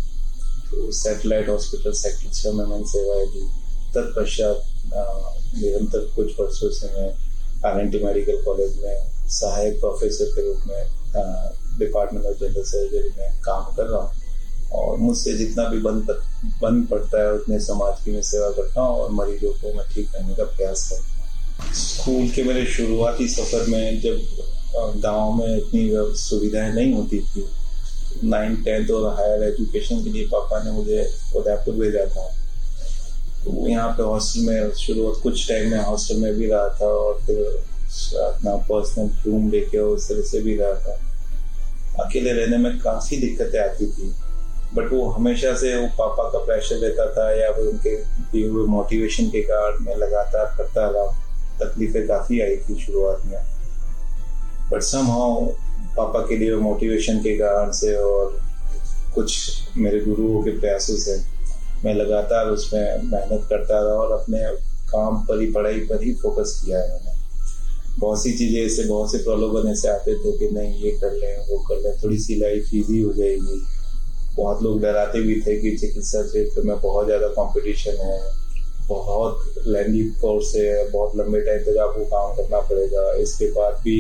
तो 0.70 0.92
सैटेलाइट 0.92 1.50
हॉस्पिटल 1.50 1.92
सेक्टर 1.94 2.34
छः 2.34 2.52
में 2.52 2.66
मैंने 2.66 2.86
सेवाएँ 2.88 3.26
दी। 3.28 3.42
तत्पश्चात 3.96 4.64
निरंतर 4.86 6.10
कुछ 6.16 6.40
वर्षों 6.40 6.70
से 6.72 6.88
मैं 6.96 7.10
R 7.66 7.80
N 7.82 7.90
T 7.92 8.00
medical 8.04 8.42
college 8.46 8.76
में 8.84 9.28
सहायक 9.32 9.80
प्रोफेसर 9.80 10.32
के 10.36 10.42
रूप 10.48 10.68
में 10.68 11.80
डिपार्टमेंट 11.80 12.26
ऑफ़ 12.26 12.38
जनरल 12.40 12.64
सर्जरी 12.64 13.10
में 13.18 13.40
काम 13.46 13.74
कर 13.76 13.86
रहा 13.86 14.02
हूँ। 14.02 14.22
और 14.74 14.98
मुझसे 14.98 15.34
जितना 15.38 15.68
भी 15.70 15.80
बन 15.80 16.00
बन 16.62 16.82
पड़ता 16.92 17.22
है, 17.22 17.34
उतने 17.34 17.60
समाज 17.60 18.04
की 18.06 18.12
मैं 18.12 18.22
सेवा 18.22 18.50
करता 18.52 18.82
हूँ 18.82 19.00
और 19.00 19.12
मरीजों 19.12 19.52
को 19.54 19.74
मैं 19.74 19.86
ठीक 19.94 20.12
करने 20.12 20.36
का 20.36 20.44
प्रयास 20.46 20.90
करता 20.90 21.66
हूँ। 21.66 21.74
स्कूल 21.74 22.30
के 22.30 22.44
मेरे 22.44 22.66
शुरुआती 22.66 23.28
सफ़र 23.28 23.68
में 23.70 24.02
जब 24.02 25.02
गाँव 25.02 25.34
में 25.34 25.58
इतनी 25.58 25.90
सुविधाएँ 26.20 26.74
नहीं 26.74 26.94
होती 26.94 27.20
थी, 27.20 27.46
नाइन्थ, 28.24 28.64
टेंथ 28.66 28.90
और 28.92 29.14
हायर 29.16 29.44
एजुकेशन 29.44 30.04
के 30.04 30.10
लिए 30.10 30.26
पापा 30.28 30.64
ने 30.64 30.72
मुझे 30.72 31.10
उदयपुर 31.36 31.76
भेजा 31.76 32.06
था। 32.06 32.26
यहाँ 33.48 33.90
पे 33.90 34.04
हॉस्टल 34.04 34.42
में 34.42 34.72
शुरुआत 34.72 35.22
कुछ 35.24 35.48
टाइम 35.50 35.72
में 35.72 35.80
हॉस्टल 35.80 36.16
में 36.16 36.34
भी 36.34 36.46
रहा 36.48 36.68
था 36.82 36.88
और 36.88 37.20
फिर 37.26 37.38
अपना 38.18 38.56
पर्सनल 38.56 39.10
रूम 39.26 39.50
लेके 39.52 39.78
उस 39.78 40.10
तरह 40.10 40.22
से 40.22 40.40
भी 40.42 40.56
रहा 40.58 40.74
था। 40.74 41.00
अकेले 42.04 42.32
रहने 42.34 42.58
में 42.58 42.80
काफ़ी 42.80 43.18
दिक्कतें 43.18 43.60
आती 43.60 43.88
थी 43.88 44.14
बट 44.74 44.94
वो 44.94 45.10
हमेशा 45.10 45.54
से 45.54 45.76
वो 45.76 45.88
पापा 45.88 46.30
का 46.30 46.40
प्रेशर 46.46 46.76
रहता 46.76 47.06
था 47.14 47.32
या 47.42 47.52
फिर 47.52 47.66
उनके 47.66 47.96
दिए 48.32 48.48
हुए 48.48 48.66
मोटिवेशन 48.68 49.28
के 49.28 49.42
कारण 49.42 49.86
मैं 49.86 49.96
लगातार 49.96 50.54
करता 50.58 50.88
रहा 50.90 51.06
तकलीफें 51.60 52.08
काफ़ी 52.08 52.40
आई 52.42 52.58
थी 52.58 52.80
शुरुआत 52.80 53.26
में। 53.26 53.38
बट 54.72 54.82
सम 54.82 55.08
पापा 55.98 56.20
के 56.20 56.38
लिए 56.38 56.56
मोटिवेशन 56.56 57.18
के 57.18 57.38
कारण 57.38 57.72
से 57.72 57.96
और 57.96 58.40
कुछ 59.16 59.60
मेरे 59.78 60.00
गुरुओं 60.00 60.44
के 60.44 60.52
प्रयासों 60.60 60.96
से 60.96 61.33
मैं 61.86 61.94
लगातार 61.94 62.50
उसमें 62.50 63.04
मेहनत 63.04 63.46
करता 63.50 63.80
रहा 63.80 63.94
और 63.94 64.12
अपने 64.12 64.40
काम 64.92 65.24
पर 65.26 65.42
ही, 65.42 65.52
पढ़ाई 65.52 65.80
पर 65.80 66.04
ही 66.04 66.14
फोकस 66.14 66.62
किया 66.66 66.80
है 66.80 66.90
मैंने 66.90 67.12
बहुत 68.00 68.24
सी 68.24 68.32
चीज़ें 68.38 68.66
ऐसे, 68.66 68.84
बहुत 68.84 69.12
से 69.12 69.18
प्रलोभन 69.18 69.70
ऐसे 69.72 69.88
आते 69.88 70.14
थे 70.16 70.38
कि 70.38 70.50
नहीं, 70.56 70.84
ये 70.84 70.92
कर 70.92 71.12
लें, 71.12 71.48
वो 71.50 71.58
कर 71.60 71.82
लें 71.82 71.98
थोड़ी 72.04 72.18
सी 72.18 72.36
लाइफ 72.36 72.70
ईजी 72.74 73.02
हो 73.02 73.14
जाएगी। 73.14 73.62
बहुत 74.38 74.64
लोग 74.64 74.82
डराते 74.82 75.22
भी 75.22 75.42
थे 75.42 75.56
कि 75.62 75.76
चिकित्सा 75.78 76.22
क्षेत्र 76.22 76.62
में 76.62 76.80
बहुत 76.82 77.06
ज़्यादा 77.06 77.28
कंपटीशन 77.28 77.98
है, 77.98 78.20
बहुत 78.88 79.54
लेंदी 79.68 80.04
कोर्स 80.22 80.56
है, 80.56 80.90
बहुत 80.90 81.16
लंबे 81.16 81.42
टाइम 81.42 81.62
तक 81.64 81.78
आपको 81.78 82.06
काम 82.06 82.36
करना 82.36 82.60
पड़ेगा, 82.60 83.14
इसके 83.14 83.52
बाद 83.52 83.74
भी 83.84 83.98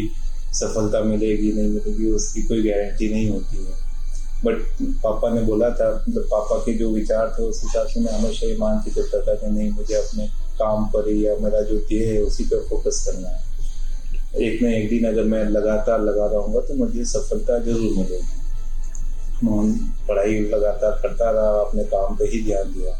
सफलता 0.54 1.00
मिलेगी, 1.04 1.52
नहीं 1.52 1.70
मिलेगी, 1.70 2.12
उसकी 2.12 2.42
कोई 2.42 2.70
गारंटी 2.70 3.10
नहीं 3.10 3.30
होती 3.30 3.58
है। 3.58 3.83
बट 4.45 4.62
पापा 5.04 5.30
ने 5.30 5.42
बोला 5.42 5.69
था 5.72 5.90
मतलब 5.98 6.24
पापा 6.31 6.57
के 6.57 6.74
जो 6.74 6.90
विचार 6.92 7.28
थे, 7.30 7.44
उस 7.44 7.62
हिसाब 7.63 7.88
से 7.88 8.00
मैं 8.00 8.13
हमेशा 8.13 8.48
ये 8.48 8.57
मान 8.57 8.78
के 8.80 8.92
चलता 8.92 9.22
था 9.22 9.36
कि 9.36 9.50
नहीं, 9.50 9.72
मुझे 9.72 9.95
अपने 9.95 10.28
काम 10.60 10.86
पर 10.86 11.07
ही 11.10 11.25
या 11.25 11.36
मेरा 11.42 11.62
जो 11.62 11.78
ध्येय 11.80 12.13
है, 12.13 12.22
उसी 12.22 12.44
पर 12.44 12.66
फोकस 12.69 13.04
करना 13.07 13.30
है। 13.30 13.42
एक 14.42 14.62
न 14.63 14.66
एक 14.66 14.90
दिन 14.90 15.07
अगर 15.07 15.24
मैं 15.24 15.44
लगातार 15.45 16.01
लगा 16.01 16.25
रहूँगा 16.25 16.60
तो 16.60 16.74
मुझे 16.75 17.06
सफलता 17.06 17.60
ज़रूर 17.60 17.98
मिलेगी। 17.98 18.42
मोहन 19.44 19.74
पढ़ाई 20.07 20.40
लगातार 20.50 21.00
करता 21.01 21.30
रहा, 21.31 21.60
अपने 21.62 21.84
काम 21.86 22.16
पे 22.16 22.25
ही 22.25 22.44
ध्यान 22.44 22.74
दिया। 22.74 23.00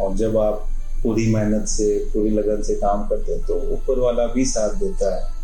और 0.00 0.14
जब 0.16 0.36
आप 0.38 0.68
पूरी 1.02 1.26
मेहनत 1.34 1.66
से, 1.68 1.98
पूरी 2.12 2.30
लगन 2.30 2.62
से 2.62 2.74
काम 2.74 3.06
करते 3.08 3.32
हैं 3.32 3.42
तो 3.46 3.54
ऊपर 3.74 3.98
वाला 3.98 4.26
भी 4.26 4.44
साथ 4.46 4.74
देता 4.74 5.14
है। 5.14 5.35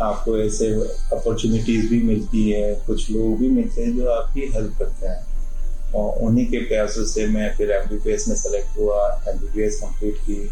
आपको 0.00 0.36
ऐसे 0.38 0.68
अपॉर्चुनिटीज़ 1.12 1.88
भी 1.90 2.02
मिलती 2.02 2.50
है, 2.50 2.74
कुछ 2.86 3.10
लोग 3.10 3.38
भी 3.38 3.48
मिलते 3.50 3.82
हैं 3.82 3.96
जो 3.96 4.08
आपकी 4.10 4.40
हेल्प 4.54 4.78
करते 4.78 5.06
हैं। 5.06 5.92
और 5.92 6.18
उन्हीं 6.22 6.46
के 6.46 6.58
प्रयासों 6.58 7.04
से 7.04 7.26
मैं 7.26 7.54
फिर 7.56 7.70
एमबीबीएस 7.72 8.28
में 8.28 8.34
सेलेक्ट 8.36 8.78
हुआ 8.78 9.06
एम 9.28 9.38
बी 9.38 9.68
कंप्लीट 9.70 10.16
की। 10.26 10.50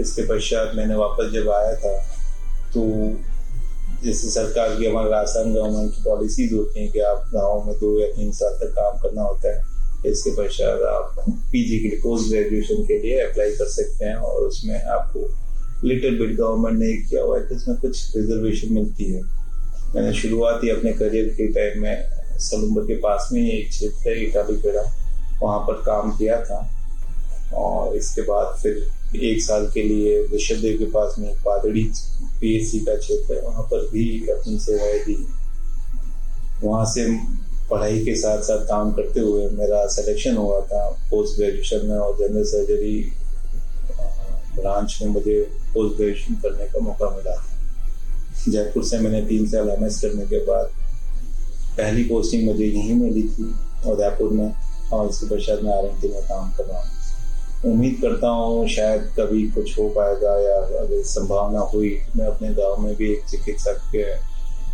इसके 0.00 0.22
पश्चात 0.26 0.74
मैंने 0.76 0.94
वापस 0.94 1.32
जब 1.32 1.48
आया 1.50 1.74
था 1.76 1.96
तो 2.74 2.82
जैसे 4.04 4.28
सरकार 4.30 4.74
की 4.76 4.86
हमारे 4.86 5.10
राजस्थान 5.10 5.54
गवर्नमेंट 5.54 5.94
की 5.94 6.02
पॉलिसीज़ 6.04 6.54
होती 6.54 6.80
हैं 6.80 6.90
कि 6.92 7.00
आप 7.00 7.30
गाँव 7.34 7.64
में 7.66 7.74
दो 7.76 7.98
या 8.00 8.06
तीन 8.06 8.32
साल 8.32 8.58
तक 8.60 8.72
काम 8.72 8.98
करना 9.02 9.22
होता 9.22 9.48
है, 9.48 9.62
इसके 10.06 10.30
पश्चात 10.36 10.82
आप 10.88 11.24
पीजी 11.52 11.78
के 11.78 11.88
लिए 11.88 12.00
पोस्ट 12.02 12.28
ग्रेजुएशन 12.28 12.82
के 12.84 12.98
लिए 12.98 13.20
अप्लाई 13.20 13.52
कर 13.52 13.68
सकते 13.70 14.04
हैं 14.04 14.14
और 14.16 14.42
उसमें 14.42 14.82
आपको 14.82 15.20
लिटिल 15.84 16.18
बिट 16.18 16.36
गवर्नमेंट 16.36 16.78
ने 16.78 16.92
किया 17.08 17.22
हुआ 17.22 17.38
है 17.38 17.46
तो 17.48 17.54
उसमें 17.54 17.76
कुछ 17.76 18.16
रिजर्वेशन 18.16 18.72
मिलती 18.74 19.12
है। 19.12 19.22
मैंने 19.94 20.12
शुरुआत 20.12 20.64
ही 20.64 20.70
अपने 20.70 20.92
करियर 20.92 21.28
के 21.36 21.46
टाइम 21.52 21.82
में 21.82 22.38
सलुम्बर 22.40 22.82
के 22.82 22.94
पास 23.00 23.28
में 23.32 23.40
ही 23.40 23.50
एक 23.50 23.68
क्षेत्र 23.70 24.10
है, 24.10 24.24
इटाली 24.24 24.56
पेड़ा 24.56 24.82
वहाँ 25.42 25.58
पर 25.60 25.82
काम 25.82 26.16
किया 26.16 26.40
था। 26.44 26.58
और 27.54 27.96
इसके 27.96 28.22
बाद 28.22 28.58
फिर 28.62 29.16
एक 29.16 29.42
साल 29.42 29.66
के 29.74 29.82
लिए 29.82 30.20
ऋषभदेव 30.34 30.78
के 30.78 30.84
पास 30.92 31.14
में 31.18 31.32
पादड़ी 31.44 31.82
पीएससी 32.40 32.78
का 32.80 32.94
क्षेत्र 32.96 33.34
है। 33.34 33.40
वहाँ 33.42 33.62
पर 33.62 33.88
भी 33.92 34.06
अपनी 34.30 34.58
सेवाएँ 34.58 34.98
दी। 35.04 35.16
वहाँ 36.62 36.84
से 36.86 37.06
पढ़ाई 37.70 38.04
के 38.04 38.14
साथ 38.16 38.42
साथ 38.42 38.64
काम 38.64 38.92
करते 38.92 39.20
हुए 39.20 39.48
मेरा 39.50 39.86
सिलेक्शन 39.86 40.36
हुआ 40.36 40.60
था। 40.66 40.88
पोस्ट 41.10 41.36
ग्रेजुएशन 41.36 41.86
में 41.86 41.96
और 41.96 42.16
जनरल 42.18 42.44
सर्जरी 42.44 42.98
ब्रांच 44.56 44.98
में 45.02 45.08
मुझे 45.08 45.40
पोस्ट 45.74 45.96
ग्रेजुएशन 45.96 46.34
करने 46.34 46.66
का 46.66 46.80
मौका 46.80 47.10
मिला। 47.10 47.36
था 47.36 48.50
जयपुर 48.50 48.84
से 48.84 48.98
मैंने 48.98 49.22
तीन 49.22 49.46
साल 49.46 49.70
एमएस 49.70 50.00
करने 50.00 50.26
के 50.26 50.38
बाद 50.44 50.70
पहली 51.78 52.04
पोस्टिंग 52.04 52.46
मुझे 52.46 52.64
यहीं 52.64 52.94
मिली 52.94 53.22
थी, 53.22 53.54
उदयपुर 53.86 54.32
में, 54.32 54.54
और 54.92 55.08
इसके 55.08 55.36
पश्चात 55.36 55.62
मैं 55.62 55.72
आर 55.72 55.82
में 55.82 56.22
काम 56.22 56.52
कर 56.52 56.64
रहा 56.64 56.80
हूँ। 56.80 56.94
उम्मीद 57.64 57.98
करता 58.02 58.28
हूँ 58.28 58.68
शायद 58.68 59.02
कभी 59.18 59.42
कुछ 59.48 59.78
हो 59.78 59.88
पाएगा 59.88 60.38
या 60.40 60.56
अगर 60.80 61.02
संभावना 61.02 61.60
हुई, 61.60 61.90
मैं 62.16 62.26
अपने 62.26 62.48
गाँव 62.54 62.80
में 62.80 62.94
भी 62.96 63.12
एक 63.12 63.24
चिकित्सक 63.30 63.80
के 63.94 64.04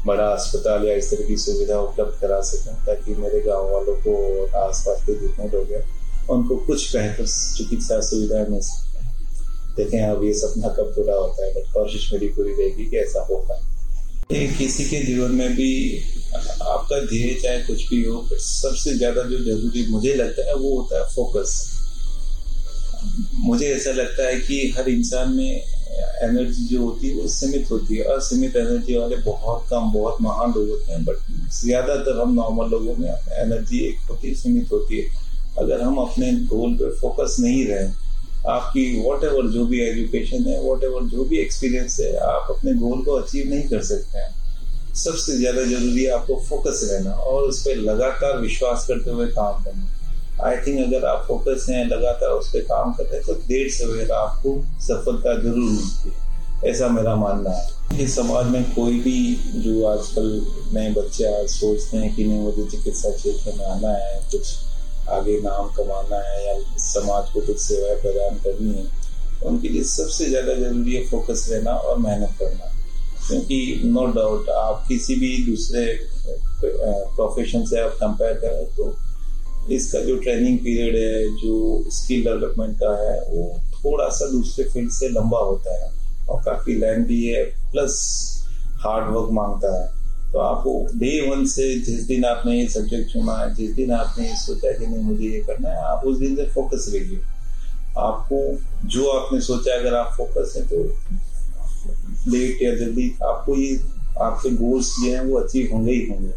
बड़ा 0.07 0.25
अस्पताल 0.25 0.85
या 0.85 0.95
इस 0.95 1.11
तरह 1.11 1.27
की 1.27 1.37
सुविधा 1.37 1.79
उपलब्ध 1.81 2.21
करा 2.21 2.41
सकूँ, 2.41 2.75
ताकि 2.87 3.15
मेरे 3.15 3.41
गाँव 3.41 3.73
वालों 3.73 3.95
को 3.95 4.17
और 4.41 4.69
आसपास 4.69 5.03
के 5.07 5.15
जितने 5.15 5.49
लोग 5.49 5.73
हैं, 5.73 5.85
उनको 6.31 6.57
कुछ 6.57 6.97
बेहतर 6.97 7.27
चिकित्सा 7.57 8.01
सुविधाएँ 8.01 8.47
मिल 8.47 8.61
सकते 8.61 8.77
हैं 8.77 8.82
देखें 9.77 10.01
अब 10.03 10.25
ये 10.25 10.33
सपना 10.35 10.69
कब 10.79 10.93
पूरा 10.97 11.15
होता 11.15 11.45
है 11.45 11.53
बट 11.55 11.73
कोशिश 11.75 12.13
मेरी 12.13 12.29
पूरी 12.37 12.53
रहेगी 12.53 12.85
कि 12.91 12.97
ऐसा 12.99 13.27
हो 13.31 13.37
पाए। 13.49 13.61
किसी 14.59 14.85
के 14.85 15.03
जीवन 15.05 15.31
में 15.35 15.55
भी 15.57 15.73
आपका 16.35 16.99
ध्येय 17.01 17.35
चाहे 17.43 17.59
कुछ 17.63 17.89
भी 17.89 18.03
हो 18.05 18.21
बट 18.23 18.39
सबसे 18.41 18.95
ज़्यादा 18.95 19.23
जो 19.31 19.39
ज़रूरी 19.45 19.87
मुझे 19.91 20.15
लगता 20.15 20.49
है 20.49 20.55
वो 20.55 20.77
होता 20.77 20.99
है 20.99 21.05
फोकस 21.15 21.55
मुझे 23.45 23.67
ऐसा 23.67 23.93
लगता 23.93 24.27
है 24.29 24.41
कि 24.41 24.57
हर 24.77 24.89
इंसान 24.89 25.35
में 25.35 25.63
एनर्जी 26.23 26.65
जो 26.67 26.83
होती 26.83 27.09
है 27.09 27.15
वो 27.15 27.27
सीमित 27.29 27.71
होती 27.71 27.97
है। 27.97 28.05
असीमित 28.17 28.57
एनर्जी 28.57 28.97
वाले 28.97 29.17
बहुत 29.25 29.67
कम, 29.71 29.91
बहुत 29.93 30.21
महान 30.21 30.53
लोग 30.53 30.69
होते 30.69 30.93
हैं 30.93 31.05
बट 31.05 31.51
ज़्यादातर 31.55 32.21
हम 32.21 32.35
नॉर्मल 32.35 32.71
लोगों 32.71 32.95
में 32.97 33.09
एनर्जी 33.09 33.79
एक 33.89 34.11
होती 34.11 34.29
है, 34.29 34.35
सीमित 34.35 34.73
होती 34.73 35.01
है। 35.01 35.07
अगर 35.59 35.81
हम 35.83 35.99
अपने 35.99 36.33
गोल 36.47 36.75
पे 36.75 36.91
फोकस 37.01 37.37
नहीं 37.41 37.65
रहे 37.67 37.87
आपकी 38.51 38.85
वॉट 39.03 39.25
एवर 39.25 39.49
जो 39.51 39.65
भी 39.67 39.81
एजुकेशन 39.83 40.47
है 40.47 40.61
वॉट 40.61 40.85
एवर 40.85 41.03
जो 41.09 41.25
भी 41.25 41.39
एक्सपीरियंस 41.39 41.99
है, 42.01 42.15
आप 42.19 42.47
अपने 42.51 42.73
गोल 42.77 43.03
को 43.05 43.13
अचीव 43.15 43.51
नहीं 43.51 43.69
कर 43.69 43.83
सकते 43.85 44.19
हैं। 44.19 44.95
सबसे 44.95 45.37
ज़्यादा 45.37 45.65
ज़रूरी 45.65 46.05
है 46.05 46.11
आपको 46.13 46.35
फोकस 46.49 46.81
रहना 46.93 47.13
और 47.13 47.43
उस 47.43 47.61
पर 47.63 47.77
लगातार 47.83 48.39
विश्वास 48.39 48.85
करते 48.89 49.11
हुए 49.11 49.27
काम 49.29 49.63
करना। 49.65 49.89
आई 50.45 50.57
थिंक 50.57 50.81
अगर 50.81 51.07
आप 51.07 51.25
फोकस 51.29 51.67
हैं, 51.71 51.85
लगातार 51.87 52.31
उस 52.31 52.49
पर 52.49 52.61
काम 52.65 52.93
करते 52.93 53.17
हैं 53.17 53.25
तो 53.27 53.35
देर 53.47 53.71
सवेर 53.71 54.11
आपको 54.13 54.57
सफलता 54.81 55.35
ज़रूर 55.43 55.71
मिलती 55.71 56.09
है। 56.09 56.71
ऐसा 56.71 56.89
मेरा 56.89 57.15
मानना 57.17 57.51
है। 57.51 58.01
इस 58.03 58.15
समाज 58.17 58.47
में 58.47 58.63
कोई 58.75 58.99
भी 59.01 59.35
जो 59.57 59.85
आजकल 59.87 60.29
नए 60.75 60.93
बच्चे 60.93 61.25
आज 61.33 61.49
सोचते 61.51 61.97
हैं 61.97 62.15
कि 62.17 62.25
नहीं, 62.25 62.41
मुझे 62.41 62.65
चिकित्सा 62.71 63.11
क्षेत्र 63.11 63.53
में 63.59 63.65
आना 63.67 63.89
है, 63.89 64.21
कुछ 64.31 64.55
आगे 65.11 65.39
नाम 65.41 65.69
कमाना 65.77 66.17
है 66.19 66.47
या 66.47 66.55
समाज 66.79 67.31
को 67.31 67.41
कुछ 67.41 67.59
सेवाएँ 67.61 67.97
प्रदान 68.03 68.39
करनी 68.39 68.73
है, 68.73 68.85
उनके 69.43 69.69
लिए 69.69 69.83
सबसे 69.85 70.29
ज़्यादा 70.29 70.55
ज़रूरी 70.55 70.95
है 70.95 71.05
फोकस 71.07 71.47
रहना 71.51 71.73
और 71.73 71.99
मेहनत 71.99 72.35
करना। 72.39 72.71
क्योंकि 73.27 73.81
नो 73.85 74.07
डाउट 74.13 74.49
आप 74.51 74.85
किसी 74.89 75.15
भी 75.17 75.37
दूसरे 75.47 75.85
प्रोफेशन 76.65 77.65
से 77.65 77.81
आप 77.81 77.97
कंपेयर 78.01 78.35
करें 78.35 78.67
तो 78.77 78.95
इसका 79.71 80.01
जो 80.01 80.17
ट्रेनिंग 80.17 80.59
पीरियड 80.59 80.97
है, 80.97 81.25
जो 81.37 81.85
स्किल 81.91 82.25
डेवलपमेंट 82.25 82.77
का 82.79 82.93
है, 83.03 83.19
वो 83.21 83.61
थोड़ा 83.75 84.09
सा 84.09 84.31
दूसरे 84.31 84.65
फ़ील्ड 84.65 84.91
से 84.91 85.09
लंबा 85.09 85.39
होता 85.39 85.75
है 85.75 85.91
और 86.29 86.43
काफ़ी 86.45 86.75
लेंथी 86.75 87.25
है 87.27 87.43
प्लस 87.45 87.99
हार्ड 88.81 89.15
वर्क 89.15 89.31
माँगता 89.33 89.75
है। 89.81 90.02
तो 90.33 90.39
आपको 90.39 90.73
डे 90.95 91.31
वन 91.31 91.45
से 91.47 91.65
जिस 91.81 92.05
दिन 92.07 92.25
आपने 92.25 92.61
ये 92.61 92.69
सब्जेक्ट 92.69 93.13
चुना 93.13 93.47
जिस 93.49 93.71
दिन 93.71 93.93
आपने 93.93 94.29
ये 94.29 94.37
सोचा 94.37 94.71
कि 94.73 94.87
नहीं, 94.87 95.03
मुझे 95.03 95.25
ये 95.25 95.39
करना 95.39 95.69
है, 95.69 95.83
आप 95.85 96.07
उस 96.07 96.19
दिन 96.19 96.37
से 96.37 96.47
फोकस 96.47 96.87
रहिए। 96.95 97.21
आपको 97.99 98.39
जो 98.89 99.09
आपने 99.11 99.41
सोचा 99.41 99.75
अगर 99.75 99.95
आप 99.95 100.15
फोकस 100.17 100.55
है 100.57 100.63
तो 100.67 100.83
लेट 102.31 102.63
या 102.63 102.75
जल्दी 102.77 103.11
आपको 103.25 103.57
ये, 103.57 103.81
आपके 104.21 104.51
गोल्स 104.51 104.87
जो 104.87 105.13
हैं, 105.13 105.21
वो 105.21 105.39
अचीव 105.39 105.69
होंगे 105.73 105.93
ही 105.93 106.07
होंगे। 106.07 106.33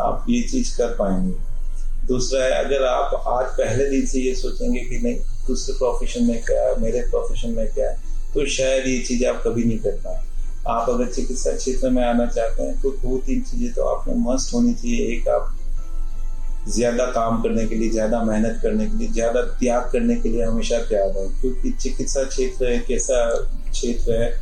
आप 0.00 0.26
ये 0.28 0.42
चीज़ 0.42 0.76
कर 0.78 0.94
पाएँगे। 0.94 2.06
दूसरा 2.06 2.44
है, 2.44 2.64
अगर 2.64 2.84
आप 2.84 3.22
आज 3.28 3.46
पहले 3.58 3.90
दिन 3.90 4.06
से 4.06 4.20
ये 4.20 4.34
सोचेंगे 4.34 4.80
कि 4.80 4.98
नहीं, 4.98 5.16
दूसरे 5.46 5.74
प्रोफेशन 5.78 6.24
में 6.24 6.42
क्या 6.42 6.62
है, 6.62 6.80
मेरे 6.80 7.00
प्रोफेशन 7.00 7.50
में 7.50 7.66
क्या 7.74 7.90
है 7.90 8.12
तो 8.34 8.46
शायद 8.46 8.86
ये 8.86 8.98
चीज़ 8.98 9.24
आप 9.26 9.42
कभी 9.46 9.64
नहीं 9.64 9.78
कर 9.78 10.00
पाए 10.04 10.22
आप 10.66 10.88
अगर 10.90 11.10
चिकित्सा 11.12 11.56
क्षेत्र 11.56 11.90
में 11.90 12.02
आना 12.04 12.26
चाहते 12.26 12.62
हैं 12.62 12.80
तो 12.80 12.90
दो 12.92 13.18
तीन 13.26 13.40
चीज़ें 13.42 13.72
तो 13.74 13.82
आप 13.86 14.08
में 14.08 14.14
मस्ट 14.26 14.54
होनी 14.54 14.74
चाहिए। 14.74 15.06
एक, 15.16 15.28
आप 15.28 15.54
ज़्यादा 16.68 17.06
काम 17.12 17.42
करने 17.42 17.66
के 17.66 17.74
लिए, 17.74 17.90
ज़्यादा 17.90 18.22
मेहनत 18.24 18.58
करने 18.62 18.86
के 18.86 18.96
लिए, 18.96 19.08
ज़्यादा 19.08 19.42
त्याग 19.60 19.90
करने 19.92 20.16
के 20.16 20.28
लिए 20.28 20.42
हमेशा 20.42 20.78
तैयार 20.82 21.18
है 21.18 21.26
क्योंकि 21.40 21.70
चिकित्सा 21.72 22.22
क्षेत्र 22.24 22.72
एक 22.72 22.90
ऐसा 22.90 23.18
क्षेत्र 23.70 24.22
है 24.22 24.32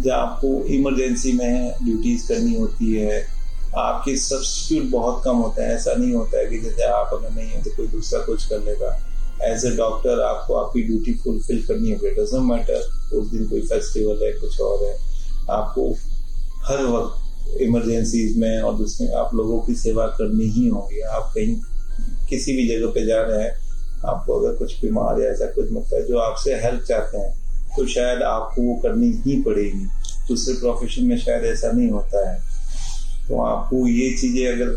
जहाँ 0.00 0.18
आपको 0.20 0.48
इमरजेंसी 0.74 1.32
में 1.32 1.74
ड्यूटीज़ 1.82 2.28
करनी 2.28 2.54
होती 2.54 2.92
है। 2.94 3.26
आपके 3.78 4.16
सब्सिट्यूट 4.16 4.90
बहुत 4.90 5.22
कम 5.24 5.36
होते 5.36 5.62
हैं। 5.62 5.74
ऐसा 5.74 5.94
नहीं 5.94 6.12
होता 6.14 6.38
है 6.38 6.46
कि 6.46 6.58
जैसे 6.58 6.84
आप 6.84 7.10
अगर 7.12 7.30
नहीं 7.30 7.48
है 7.48 7.62
तो 7.62 7.70
कोई 7.76 7.86
दूसरा 7.88 8.20
कुछ 8.24 8.46
कर 8.48 8.60
लेगा। 8.64 8.90
एज 9.44 9.64
ए 9.66 9.70
डॉक्टर 9.76 10.20
आपको 10.24 10.54
आपकी 10.56 10.82
ड्यूटी 10.82 11.14
फुलफिल 11.24 11.62
करनी 11.66 11.92
होगी 11.92 12.10
डजेंट 12.14 12.42
मैटर 12.44 12.88
उस 13.16 13.30
दिन 13.30 13.48
कोई 13.48 13.60
फेस्टिवल 13.62 14.24
है, 14.24 14.32
कुछ 14.32 14.60
और 14.60 14.84
है। 14.84 14.96
आपको 15.50 15.90
हर 16.66 16.84
वक्त 16.86 17.60
इमरजेंसीज 17.62 18.36
में 18.38 18.60
और 18.60 18.74
दूसरे 18.76 19.06
आप 19.16 19.34
लोगों 19.34 19.60
की 19.60 19.74
सेवा 19.76 20.06
करनी 20.18 20.44
ही 20.46 20.66
होगी। 20.68 21.00
आप 21.00 21.30
कहीं 21.34 21.54
किसी 22.28 22.52
भी 22.52 22.66
जगह 22.68 22.90
पे 22.92 23.04
जा 23.06 23.20
रहे 23.22 23.42
हैं, 23.42 23.52
आपको 24.06 24.38
अगर 24.40 24.56
कुछ 24.56 24.80
बीमार 24.80 25.20
या 25.20 25.30
ऐसा 25.30 25.46
कुछ 25.52 25.72
मतलब 25.72 26.06
जो 26.08 26.18
आपसे 26.18 26.54
हेल्प 26.54 26.82
चाहते 26.88 27.18
हैं 27.18 27.32
तो 27.76 27.86
शायद 27.86 28.22
आपको 28.22 28.62
वो 28.62 28.74
करनी 28.82 29.10
ही 29.26 29.40
पड़ेगी। 29.42 29.84
दूसरे 30.28 30.54
प्रोफेशन 30.54 31.04
में 31.04 31.16
शायद 31.18 31.44
ऐसा 31.44 31.70
नहीं 31.72 31.90
होता 31.90 32.28
है। 32.28 32.36
तो 33.28 33.40
आपको 33.42 33.86
ये 33.88 34.10
चीज़ें 34.16 34.46
अगर 34.48 34.76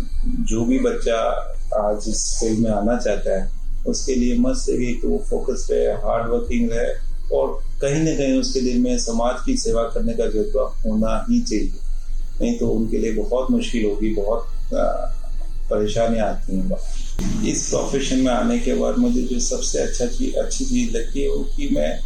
जो 0.49 0.65
भी 0.65 0.79
बच्चा 0.79 1.17
आज 1.79 2.07
इस 2.09 2.23
फ़ील्ड 2.39 2.59
में 2.59 2.71
आना 2.71 2.97
चाहता 2.97 3.39
है, 3.39 3.49
उसके 3.87 4.15
लिए 4.15 4.37
मस्त 4.37 4.69
है 4.69 4.93
कि 4.93 5.07
वो 5.07 5.17
फोकस 5.29 5.67
रहे 5.71 5.85
हार्ड 6.03 6.31
वर्किंग 6.31 6.69
रहे 6.71 7.37
और 7.37 7.59
कहीं 7.81 8.03
ना 8.03 8.15
कहीं 8.15 8.39
उसके 8.39 8.61
दिल 8.61 8.79
में 8.79 8.97
समाज 8.99 9.41
की 9.45 9.55
सेवा 9.57 9.83
करने 9.93 10.13
का 10.13 10.25
जज्बा 10.27 10.63
होना 10.85 11.15
ही 11.29 11.41
चाहिए। 11.41 11.71
नहीं 12.41 12.57
तो 12.59 12.67
उनके 12.69 12.97
लिए 12.97 13.13
बहुत 13.13 13.51
मुश्किल 13.51 13.85
होगी, 13.85 14.13
बहुत 14.15 14.47
परेशानियाँ 15.69 16.27
आती 16.27 16.55
हैं। 16.55 17.43
इस 17.47 17.67
प्रोफेशन 17.69 18.19
में 18.19 18.31
आने 18.31 18.59
के 18.59 18.73
बाद 18.73 18.97
मुझे 18.97 19.21
जो 19.21 19.39
सबसे 19.39 19.79
अच्छा 19.79 20.05
चीज़, 20.05 20.35
अच्छी 20.35 20.65
चीज़ 20.65 20.97
लगती 20.97 21.21
है 21.21 21.29
वो 21.29 21.43
कि 21.57 21.69
मैं 21.75 21.99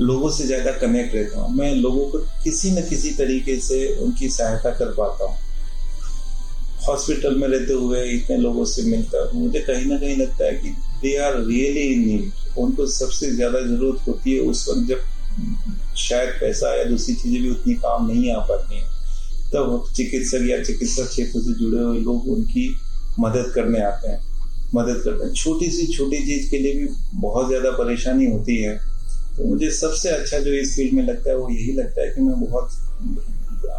लोगों 0.00 0.30
से 0.30 0.46
ज़्यादा 0.46 0.72
कनेक्ट 0.72 1.14
रहता 1.14 1.40
हूँ। 1.40 1.54
मैं 1.56 1.74
लोगों 1.74 2.08
को 2.10 2.18
किसी 2.44 2.70
न 2.70 2.82
किसी 2.88 3.10
तरीके 3.10 3.56
से 3.60 3.78
उनकी 3.96 4.28
सहायता 4.28 4.70
कर 4.70 4.92
पाता 4.92 5.24
हूँ। 5.24 5.36
हॉस्पिटल 6.88 7.34
में 7.34 7.46
रहते 7.48 7.72
हुए 7.72 8.02
इतने 8.10 8.36
लोगों 8.36 8.64
से 8.64 8.82
मिलता 8.82 9.22
हूँ। 9.24 9.42
मुझे 9.42 9.60
कहीं 9.60 9.86
ना 9.86 9.96
कहीं 9.98 10.16
लगता 10.16 10.44
है 10.44 10.52
कि 10.52 10.70
they 11.02 11.16
are 11.18 11.40
really 11.44 11.86
in 11.94 12.06
need 12.06 12.32
उनको 12.58 12.86
सबसे 12.86 13.30
ज़्यादा 13.30 13.60
ज़रूरत 13.60 14.08
होती 14.08 14.34
है 14.34 14.40
उस 14.40 14.68
वक्त 14.68 14.88
जब 14.88 15.94
शायद 15.98 16.30
पैसा 16.40 16.74
या 16.76 16.84
दूसरी 16.84 17.14
चीज़ें 17.14 17.42
भी 17.42 17.50
उतनी 17.50 17.74
काम 17.74 18.06
नहीं 18.06 18.30
आ 18.32 18.38
पाती 18.40 18.76
हैं, 18.76 18.86
तब 19.52 19.84
चिकित्सक 19.96 20.46
या 20.48 20.62
चिकित्सा 20.62 21.04
क्षेत्र 21.04 21.40
से 21.40 21.52
जुड़े 21.60 21.82
हुए 21.82 22.00
लोग 22.00 22.28
उनकी 22.28 22.68
मदद 23.20 23.52
करने 23.54 23.80
आते 23.82 24.08
हैं। 24.08 24.20
मदद 24.74 25.00
करते 25.04 25.26
हैं। 25.26 25.32
छोटी 25.32 25.70
सी 25.70 25.86
छोटी 25.86 26.24
चीज़ 26.26 26.50
के 26.50 26.58
लिए 26.58 26.74
भी 26.74 26.88
बहुत 27.20 27.48
ज़्यादा 27.48 27.70
परेशानी 27.70 28.26
होती 28.26 28.56
है। 28.62 28.76
तो 29.36 29.44
मुझे 29.44 29.70
सबसे 29.70 30.08
अच्छा 30.08 30.38
जो 30.38 30.52
इस 30.52 30.74
फ़ील्ड 30.76 30.94
में 30.94 31.02
लगता 31.04 31.30
है, 31.30 31.36
वो 31.36 31.48
यही 31.50 31.72
लगता 31.72 32.02
है 32.02 32.08
कि 32.08 32.20
मैं 32.20 32.40
बहुत 32.40 32.68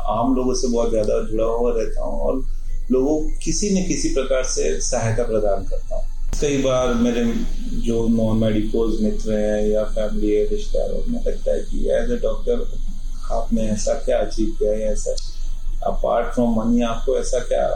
आम 0.09 0.35
लोगों 0.35 0.53
से 0.53 0.67
बहुत 0.67 0.89
ज़्यादा 0.89 1.19
जुड़ा 1.31 1.45
हुआ 1.45 1.71
रहता 1.77 2.03
हूँ 2.03 2.19
और 2.21 2.43
लोगों 2.91 3.19
किसी 3.43 3.69
न 3.69 3.87
किसी 3.87 4.09
प्रकार 4.09 4.43
से 4.43 4.79
सहायता 4.81 5.23
प्रदान 5.23 5.63
करता 5.63 5.95
हूँ। 5.95 6.03
कई 6.41 6.61
बार 6.63 6.93
मेरे 6.93 7.23
जो 7.87 8.07
नॉन 8.07 8.37
मेडिकल 8.37 8.97
मित्र 9.03 9.37
हैं 9.37 9.67
या 9.67 9.83
फैमिली 9.85 10.31
है 10.31 10.45
रिश्तेदार 10.49 10.89
उन्हें 10.91 11.21
लगता 11.25 11.51
है 11.51 11.59
कि 11.61 11.79
एज 11.97 12.11
ए 12.11 12.17
डॉक्टर 12.23 12.65
आपने 13.33 13.67
ऐसा 13.69 13.93
क्या 14.05 14.17
अचीव 14.19 14.55
किया 14.59 14.71
है, 14.71 14.91
ऐसा 14.91 15.15
अपार्ट 15.85 16.33
फ्रॉम 16.33 16.59
मनी 16.59 16.81
आपको 16.83 17.17
ऐसा 17.17 17.39
क्या 17.47 17.67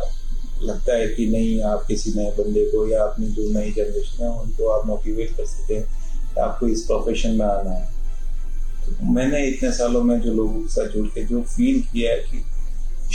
लगता 0.64 0.96
है 0.96 1.08
कि 1.08 1.26
नहीं, 1.28 1.62
आप 1.64 1.86
किसी 1.88 2.12
नए 2.16 2.32
बंदे 2.38 2.66
को 2.66 2.88
या 2.88 3.04
अपनी 3.04 3.28
जो 3.28 3.44
नई 3.50 3.72
जनरेशन 3.72 4.24
है, 4.24 4.30
उनको 4.32 4.70
आप 4.70 4.86
मोटिवेट 4.88 5.36
कर 5.38 5.46
सके 5.46 5.80
आपको 6.42 6.68
इस 6.68 6.82
प्रोफेशन 6.82 7.36
में 7.36 7.46
आना 7.46 7.72
है? 7.72 7.90
तो 8.86 9.12
मैंने 9.14 9.46
इतने 9.48 9.72
सालों 9.72 10.04
में 10.04 10.20
जो 10.22 10.34
लोगों 10.34 10.62
के 10.62 10.70
साथ 10.70 10.94
जुड़ 10.94 11.08
के 11.08 11.24
जो 11.26 11.42
फील 11.56 11.82
किया 11.94 12.12
है 12.12 12.18
कि 12.22 12.44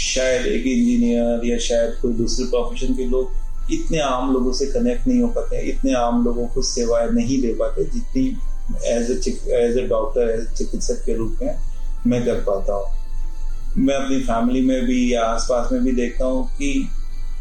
शायद 0.03 0.47
एक 0.47 0.67
इंजीनियर 0.67 1.47
या 1.47 1.59
शायद 1.59 1.99
कोई 2.03 2.13
दूसरे 2.13 2.47
प्रोफेशन 2.47 2.95
के 2.95 3.05
लोग 3.05 3.33
इतने 3.73 3.99
आम 4.01 4.33
लोगों 4.33 4.53
से 4.53 4.67
कनेक्ट 4.67 5.07
नहीं 5.07 5.21
हो 5.21 5.29
पाते, 5.29 5.61
इतने 5.71 5.93
आम 5.95 6.25
लोगों 6.25 6.47
को 6.47 6.63
सेवाएँ 6.65 7.09
नहीं 7.13 7.41
दे 7.43 7.53
पाते 7.55 7.85
जितनी 7.85 8.27
as 8.87 9.11
as 9.11 9.79
a 9.79 9.87
doctor 9.89 10.31
as 10.31 10.47
चिकित्सक 10.59 11.03
के 11.07 11.15
रूप 11.17 11.39
में 11.43 11.59
मैं 12.07 12.25
कर 12.27 12.41
पाता 12.43 12.75
हूँ। 12.75 13.85
मैं 13.85 13.95
अपनी 13.95 14.21
फैमिली 14.23 14.61
में 14.63 14.85
भी 14.87 15.15
या 15.15 15.23
आसपास 15.25 15.73
में 15.73 15.83
भी 15.85 15.93
देखता 15.93 16.25
हूँ 16.25 16.47
कि 16.49 16.89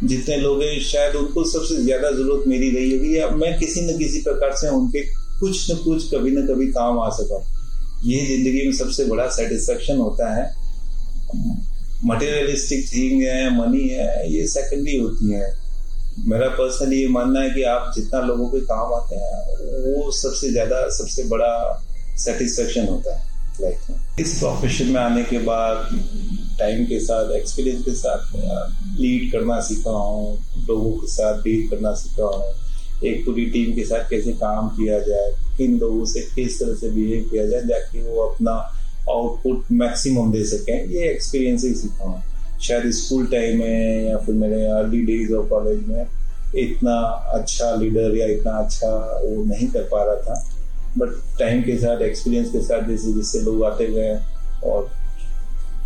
जितने 0.03 0.37
लोग 0.37 0.61
हैं, 0.61 0.79
शायद 0.81 1.15
उनको 1.15 1.43
सबसे 1.43 1.75
ज़्यादा 1.83 2.09
ज़रूरत 2.11 2.47
मेरी 2.47 2.69
रही 2.71 2.91
होगी 2.91 3.17
या 3.17 3.29
मैं 3.31 3.57
किसी 3.59 3.81
न 3.81 3.97
किसी 3.97 4.19
प्रकार 4.21 4.55
से 4.55 4.69
उनके 4.69 5.01
कुछ 5.39 5.71
न 5.71 5.75
कुछ 5.75 6.07
कभी 6.13 6.31
न 6.31 6.45
कभी 6.47 6.67
काम 6.71 6.99
आ 6.99 7.09
सका। 7.17 7.43
ये 8.05 8.25
ज़िंदगी 8.25 8.65
में 8.65 8.73
सबसे 8.73 9.05
बड़ा 9.05 9.27
सेटिस्फेक्शन 9.35 9.97
होता 9.97 10.33
है। 10.35 10.43
मटेरियलिस्टिक 12.05 12.85
थिंग 12.87 13.21
है 13.23 13.49
मनी 13.57 13.87
है, 13.87 14.33
ये 14.33 14.47
सेकेंडरी 14.47 14.97
होती 14.97 15.31
है। 15.31 15.64
मेरा 16.17 16.47
पर्सनली 16.49 16.99
ये 17.01 17.07
मानना 17.09 17.41
है 17.41 17.49
कि 17.49 17.63
आप 17.69 17.91
जितना 17.95 18.19
लोगों 18.21 18.47
के 18.49 18.59
काम 18.65 18.93
आते 18.93 19.15
हैं, 19.15 19.39
वो 19.85 20.11
सबसे 20.11 20.49
ज़्यादा, 20.51 20.87
सबसे 20.89 21.23
बड़ा 21.29 21.53
सेटिस्फेक्शन 22.17 22.87
होता 22.87 23.15
है 23.15 23.23
लाइफ 23.61 23.89
में। 23.89 23.97
इस 24.19 24.37
प्रोफेशन 24.39 24.85
में 24.85 24.99
आने 25.01 25.23
के 25.23 25.39
बाद 25.39 25.89
टाइम 26.59 26.85
के 26.85 26.99
साथ 26.99 27.31
एक्सपीरियंस 27.35 27.83
के 27.85 27.91
साथ 27.93 28.35
लीड 28.99 29.31
करना 29.31 29.59
सीखा 29.61 29.91
हूँ, 29.91 30.37
लोगों 30.69 30.91
के 30.91 31.07
साथ 31.07 31.41
डील 31.43 31.67
करना 31.69 31.93
सीखा 31.93 32.25
हूँ, 32.25 32.53
एक 33.03 33.25
पूरी 33.25 33.45
टीम 33.45 33.75
के 33.75 33.83
साथ 33.85 34.09
कैसे 34.09 34.33
काम 34.33 34.69
किया 34.69 34.99
जाए, 34.99 35.31
किन 35.57 35.77
लोगों 35.79 36.05
से 36.05 36.21
किस 36.35 36.59
तरह 36.59 36.75
से 36.75 36.89
बिहेव 36.89 37.27
किया 37.31 37.45
जाए 37.47 37.61
ताकि 37.61 38.01
वो 38.01 38.21
अपना 38.21 38.51
आउटपुट 39.09 39.65
मैक्सिमम 39.71 40.31
दे 40.31 40.43
सकें, 40.45 40.89
ये 40.91 41.09
एक्सपीरियंस 41.09 41.63
ही 41.63 41.73
सीखा 41.73 42.03
हूँ। 42.03 42.23
शायद 42.61 42.91
स्कूल 42.91 43.25
टाइम 43.27 43.59
में 43.59 44.09
या 44.09 44.17
फिर 44.17 44.35
मेरे 44.35 44.65
अर्ली 44.67 45.01
डेज़ 45.05 45.33
ऑफ़ 45.33 45.47
कॉलेज 45.49 45.87
में 45.87 46.05
इतना 46.55 46.95
अच्छा 47.33 47.73
लीडर 47.75 48.15
या 48.17 48.27
इतना 48.27 48.51
अच्छा 48.57 48.89
वो 49.23 49.43
नहीं 49.45 49.67
कर 49.67 49.83
पा 49.91 50.03
रहा 50.03 50.15
था। 50.15 50.43
बट 50.97 51.15
टाइम 51.39 51.61
के 51.61 51.77
साथ 51.77 52.01
एक्सपीरियंस 52.01 52.51
के 52.51 52.61
साथ 52.61 52.87
जैसे 52.87 53.13
जैसे 53.13 53.39
लोग 53.39 53.63
आते 53.65 53.87
गए 53.87 54.19
और 54.63 54.89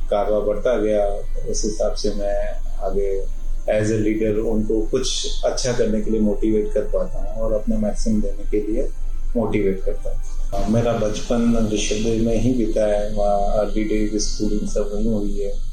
कारवा 0.09 0.39
बढ़ता 0.39 0.77
गया, 0.77 1.05
उस 1.49 1.63
हिसाब 1.65 1.93
से 1.93 2.13
मैं 2.15 2.37
आगे 2.87 3.07
एज 3.69 3.91
ए 3.91 3.97
लीडर 3.97 4.37
उनको 4.51 4.81
कुछ 4.91 5.43
अच्छा 5.45 5.73
करने 5.77 6.01
के 6.01 6.11
लिए 6.11 6.19
मोटिवेट 6.19 6.71
कर 6.73 6.81
पाता 6.93 7.19
हूँ 7.19 7.41
और 7.41 7.53
अपने 7.53 7.77
मैक्सिमम 7.77 8.21
देने 8.21 8.49
के 8.51 8.61
लिए 8.67 8.87
मोटिवेट 9.35 9.81
करता 9.85 10.09
हूँ। 10.09 10.71
मेरा 10.73 10.93
बचपन 10.97 11.69
ऋषभ 11.73 12.05
में 12.25 12.35
ही 12.35 12.53
बीता 12.53 12.85
है, 12.85 13.13
वहाँ 13.13 13.59
अर्ली 13.59 13.83
डेज़ 13.83 14.17
स्कूलिंग 14.17 14.67
सब 14.67 14.91
वहीं 14.93 15.13
हुई 15.13 15.39
है। 15.39 15.68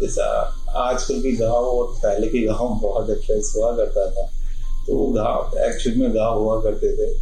जैसा 0.00 0.24
आजकल 0.70 1.22
के 1.22 1.32
गाँव 1.32 1.52
और 1.52 1.94
पहले 1.94 2.26
के 2.26 2.46
गाँव 2.46 2.80
बहुत 2.82 3.06
डिफरेंस 3.06 3.52
हुआ 3.56 3.76
करता 3.76 4.10
था। 4.10 4.26
तो 4.86 4.96
वो 4.96 5.12
गाँव 5.12 5.58
एक्चुअल 5.58 5.96
में 5.96 6.14
गाँव 6.14 6.38
हुआ 6.38 6.62
करते 6.62 6.96
थे। 6.96 7.12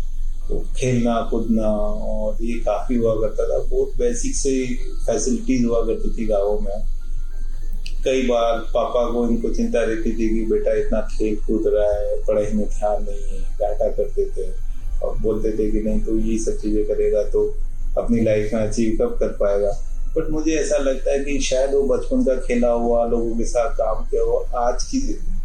तो 0.49 0.65
खेलना, 0.77 1.29
कूदना 1.31 1.69
और 1.69 2.37
ये 2.41 2.59
काफ़ी 2.61 2.97
हुआ 2.97 3.15
करता 3.15 3.45
था। 3.45 3.59
बहुत 3.59 3.89
बेसिक 3.99 4.37
से 4.37 4.75
फैसिलिटीज़ 5.07 5.67
हुआ 5.67 5.87
करती 5.87 6.11
थी 6.11 6.27
गाँव 6.27 6.61
में। 6.61 6.83
कई 8.05 8.27
बार 8.27 8.59
पापा 8.59 9.13
को 9.13 9.29
इनको 9.29 9.51
चिंता 9.51 9.83
रहती 9.83 10.13
थी 10.13 10.29
कि 10.29 10.45
बेटा 10.51 10.75
इतना 10.75 11.01
खेल 11.01 11.37
कूद 11.37 11.63
रहा 11.67 11.93
है, 11.93 12.23
पढ़ाई 12.23 12.53
में 12.53 12.67
ध्यान 12.69 13.03
नहीं 13.03 13.39
है, 13.39 13.43
डांटा 13.61 13.89
करते 13.89 14.25
थे। 14.27 14.51
और 15.03 15.19
बोलते 15.19 15.53
थे 15.53 15.71
कि 15.71 15.81
नहीं 15.81 16.01
तो 16.01 16.17
ये 16.17 16.39
सब 16.39 16.53
चीज़ें 16.53 16.85
करेगा 16.85 17.23
तो 17.23 17.55
अपनी 17.99 18.21
लाइफ 18.21 18.55
में 18.55 18.61
अचीव 18.61 18.97
कब 19.01 19.17
कर 19.21 19.29
पाएगा? 19.29 19.73
बट 20.17 20.31
मुझे 20.31 20.53
ऐसा 20.53 20.79
लगता 20.79 21.13
है 21.13 21.19
कि 21.25 21.39
शायद 21.41 21.75
वो 21.75 21.83
बचपन 21.83 22.25
का 22.25 22.35
खेला 22.37 22.71
हुआ, 22.71 23.07
लोगों 23.07 23.37
के 23.37 23.45
साथ 23.45 23.75
काम 23.75 24.05
किया 24.05 24.23
हुआ, 24.23 24.41
आज 24.59 24.83
की 24.85 24.99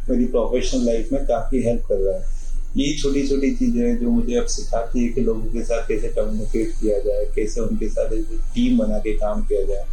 मेरी 0.10 0.26
प्रोफेशनल 0.26 0.86
लाइफ 0.86 1.12
में 1.12 1.26
काफ़ी 1.26 1.62
हेल्प 1.64 1.86
कर 1.86 1.96
रहा 1.96 2.18
है। 2.18 2.36
ये 2.78 2.94
छोटी 2.98 3.28
छोटी 3.28 3.56
चीज़ें 3.56 3.82
हैं 3.82 3.98
जो 4.00 4.10
मुझे 4.10 4.36
अब 4.36 4.46
सिखाती 4.46 5.04
है 5.04 5.10
कि 5.10 5.22
लोगों 5.22 5.42
के 5.42 5.64
साथ 5.64 5.88
कैसे 5.88 6.08
कम्युनिकेट 6.08 6.72
किया 6.82 7.00
जाए, 7.00 7.26
कैसे 7.36 7.62
उनके 7.62 7.88
साथ 7.88 8.14
एक 8.14 8.40
टीम 8.56 8.78
बना 8.78 8.98
के 8.98 9.14
काम 9.18 9.42
किया 9.42 9.62
जाए। 9.64 9.86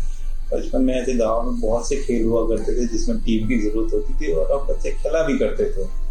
बचपन 0.53 0.83
में 0.83 0.95
ऐसे 0.95 1.15
गाँव 1.15 1.51
में 1.51 1.61
बहुत 1.61 1.89
से 1.89 1.97
खेल 1.97 2.25
हुआ 2.25 2.43
करते 2.49 2.73
थे 2.73 2.87
जिसमें 2.87 3.19
टीम 3.19 3.49
की 3.49 3.59
ज़रूरत 3.59 3.95
होती 3.95 4.15
थी 4.15 4.33
और 4.33 4.51
अब 4.51 4.67
बच्चे 4.71 4.91
खेला 4.91 5.23
भी 5.23 5.39
करते 5.39 5.65
थे। 5.65 6.04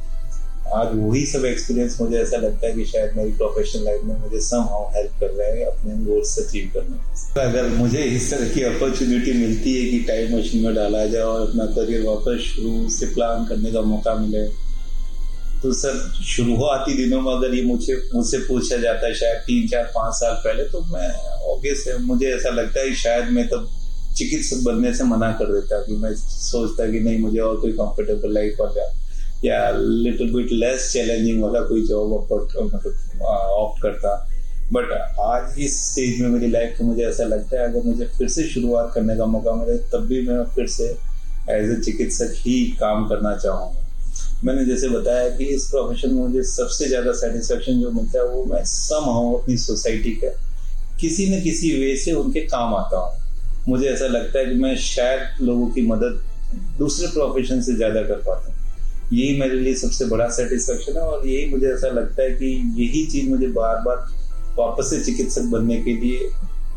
आज 0.71 0.89
वही 0.93 1.25
सब 1.25 1.45
एक्सपीरियंस 1.45 1.97
मुझे 2.01 2.17
ऐसा 2.17 2.37
लगता 2.37 2.67
है 2.67 2.73
कि 2.73 2.85
शायद 2.85 3.17
मेरी 3.17 3.31
प्रोफेशनल 3.31 3.83
लाइफ 3.83 4.01
में 4.03 4.15
मुझे 4.19 4.39
सम 4.41 4.61
हाउ 4.69 4.87
हेल्प 4.89 5.19
कर 5.19 5.29
रहे 5.29 5.49
हैं 5.51 5.65
अपने 5.65 5.95
गोल्स 6.05 6.37
अचीव 6.39 6.71
करने 6.73 6.89
में। 6.89 7.43
अगर 7.43 7.67
मुझे 7.69 8.03
इस 8.03 8.29
तरह 8.33 8.49
की 8.49 8.63
अपॉर्चुनिटी 8.63 9.33
मिलती 9.33 9.73
है 9.75 9.89
कि 9.91 9.99
टाइम 9.99 10.37
मशीन 10.37 10.63
में 10.65 10.75
डाला 10.75 11.05
जाए 11.05 11.21
और 11.21 11.49
अपना 11.49 11.65
करियर 11.65 12.01
वापस 12.01 12.39
शुरू 12.39 12.89
से 12.89 13.05
प्लान 13.05 13.45
करने 13.45 13.71
का 13.71 13.81
मौका 13.81 14.15
मिले 14.15 14.47
तो 15.61 15.73
सर 15.73 15.99
शुरुआती 16.25 16.93
दिनों 16.93 17.21
में 17.21 17.31
अगर 17.33 17.53
ये 17.55 17.61
मुझे, 17.63 18.01
मुझसे 18.15 18.37
पूछा 18.37 18.77
जाता 18.77 19.07
है 19.07 19.13
शायद 19.13 19.37
तीन, 19.37 19.67
चार, 19.67 19.83
पाँच 19.83 20.13
साल 20.13 20.33
पहले 20.45 20.63
तो 20.63 20.81
मैं 20.81 21.09
ऑब्वियस 21.53 21.85
है, 21.87 21.97
मुझे 22.03 22.25
ऐसा 22.25 22.49
लगता 22.49 22.79
है 22.79 22.95
शायद 22.95 23.29
मैं 23.29 23.47
तब 23.47 23.69
चिकित्सक 24.17 24.63
बनने 24.63 24.93
से 24.93 25.03
मना 25.03 25.31
कर 25.31 25.53
देता 25.53 25.81
कि 25.81 25.93
मैं 25.93 26.13
सोचता 26.15 26.91
कि 26.91 26.99
नहीं, 26.99 27.19
मुझे 27.19 27.39
और 27.39 27.61
कोई 27.61 27.71
कंफर्टेबल 27.71 28.33
लाइफ 28.33 28.57
वाला 28.59 28.91
या 29.45 29.69
लिटिल 29.77 30.33
बिट 30.33 30.51
लेस 30.51 30.91
चैलेंजिंग 30.93 31.41
वाला 31.43 31.61
कोई 31.67 31.85
जॉब 31.87 32.13
मतलब 32.33 33.21
ऑप्ट 33.23 33.81
करता। 33.81 34.15
बट 34.71 34.91
आज 35.21 35.59
इस 35.59 35.77
स्टेज 35.81 36.21
में 36.21 36.29
मेरी 36.29 36.47
लाइफ 36.51 36.77
में 36.81 36.87
मुझे 36.87 37.03
ऐसा 37.03 37.23
लगता 37.23 37.59
है, 37.59 37.67
अगर 37.67 37.81
मुझे 37.85 38.05
फिर 38.17 38.27
से 38.27 38.43
शुरुआत 38.49 38.91
करने 38.95 39.15
का 39.17 39.25
मौका 39.25 39.53
मिले, 39.53 39.77
तब 39.91 40.05
भी 40.07 40.21
मैं 40.27 40.43
फिर 40.55 40.67
से 40.67 40.85
एज 41.49 41.71
ए 41.71 41.75
चिकित्सक 41.81 42.33
ही 42.37 42.55
काम 42.79 43.07
करना 43.07 43.35
चाहूँगा। 43.37 43.81
मैंने 44.43 44.65
जैसे 44.65 44.89
बताया 44.89 45.29
कि 45.29 45.45
इस 45.55 45.67
प्रोफेशन 45.71 46.09
में 46.09 46.21
मुझे 46.21 46.43
सबसे 46.43 46.87
ज़्यादा 46.87 47.11
सेटिस्फेक्शन 47.13 47.79
जो 47.81 47.91
मिलता 47.91 48.19
है, 48.19 48.25
वो 48.25 48.43
मैं 48.45 48.63
सम 48.65 49.09
हूँ 49.09 49.39
अपनी 49.39 49.57
सोसाइटी 49.57 50.11
का 50.23 50.29
किसी 50.99 51.27
न 51.29 51.41
किसी 51.43 51.71
वे 51.79 51.95
से 51.97 52.11
उनके 52.13 52.41
काम 52.47 52.75
आता 52.75 52.97
हूँ। 52.97 53.21
मुझे 53.67 53.87
ऐसा 53.89 54.07
लगता 54.07 54.39
है 54.39 54.45
कि 54.45 54.55
मैं 54.55 54.75
शायद 54.77 55.41
लोगों 55.41 55.67
की 55.67 55.81
मदद 55.87 56.19
दूसरे 56.79 57.07
प्रोफेशन 57.07 57.61
से 57.61 57.75
ज़्यादा 57.75 58.01
कर 58.01 58.21
पाता 58.21 58.47
हूँ। 58.47 58.52
यही 59.11 59.39
मेरे 59.39 59.55
लिए 59.55 59.75
सबसे 59.75 60.05
बड़ा 60.05 60.29
सेटिस्फेक्शन 60.29 60.93
है 60.93 61.01
और 61.01 61.27
यही 61.27 61.45
मुझे 61.45 61.67
ऐसा 61.67 61.87
लगता 61.87 62.23
है 62.23 62.29
कि 62.29 62.73
यही 62.75 63.05
चीज़ 63.05 63.29
मुझे 63.29 63.47
बार 63.47 63.75
बार 63.75 64.05
वापस 64.59 64.89
से 64.89 64.99
चिकित्सक 64.99 65.41
बनने 65.41 65.77
के 65.77 65.93
लिए 65.93 66.29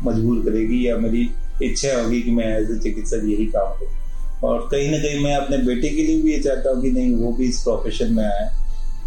मजबूर 0.03 0.43
करेगी 0.45 0.87
या 0.87 0.97
मेरी 0.97 1.29
इच्छा 1.63 2.01
होगी 2.01 2.21
कि 2.21 2.31
मैं 2.31 2.59
एज 2.59 2.71
ए 2.71 2.79
चिकित्सक 2.79 3.21
यही 3.25 3.45
काम 3.45 3.73
करूँ। 3.73 3.95
और 4.43 4.67
कहीं 4.71 4.91
ना 4.91 4.97
कहीं 4.97 5.23
मैं 5.23 5.35
अपने 5.35 5.57
बेटे 5.57 5.89
के 5.89 6.03
लिए 6.03 6.21
भी 6.21 6.31
ये 6.31 6.39
चाहता 6.39 6.69
हूँ 6.69 6.81
कि 6.81 6.89
नहीं, 6.89 7.15
वो 7.15 7.31
भी 7.31 7.47
इस 7.47 7.61
प्रोफेशन 7.61 8.13
में 8.13 8.23
आए, 8.23 8.49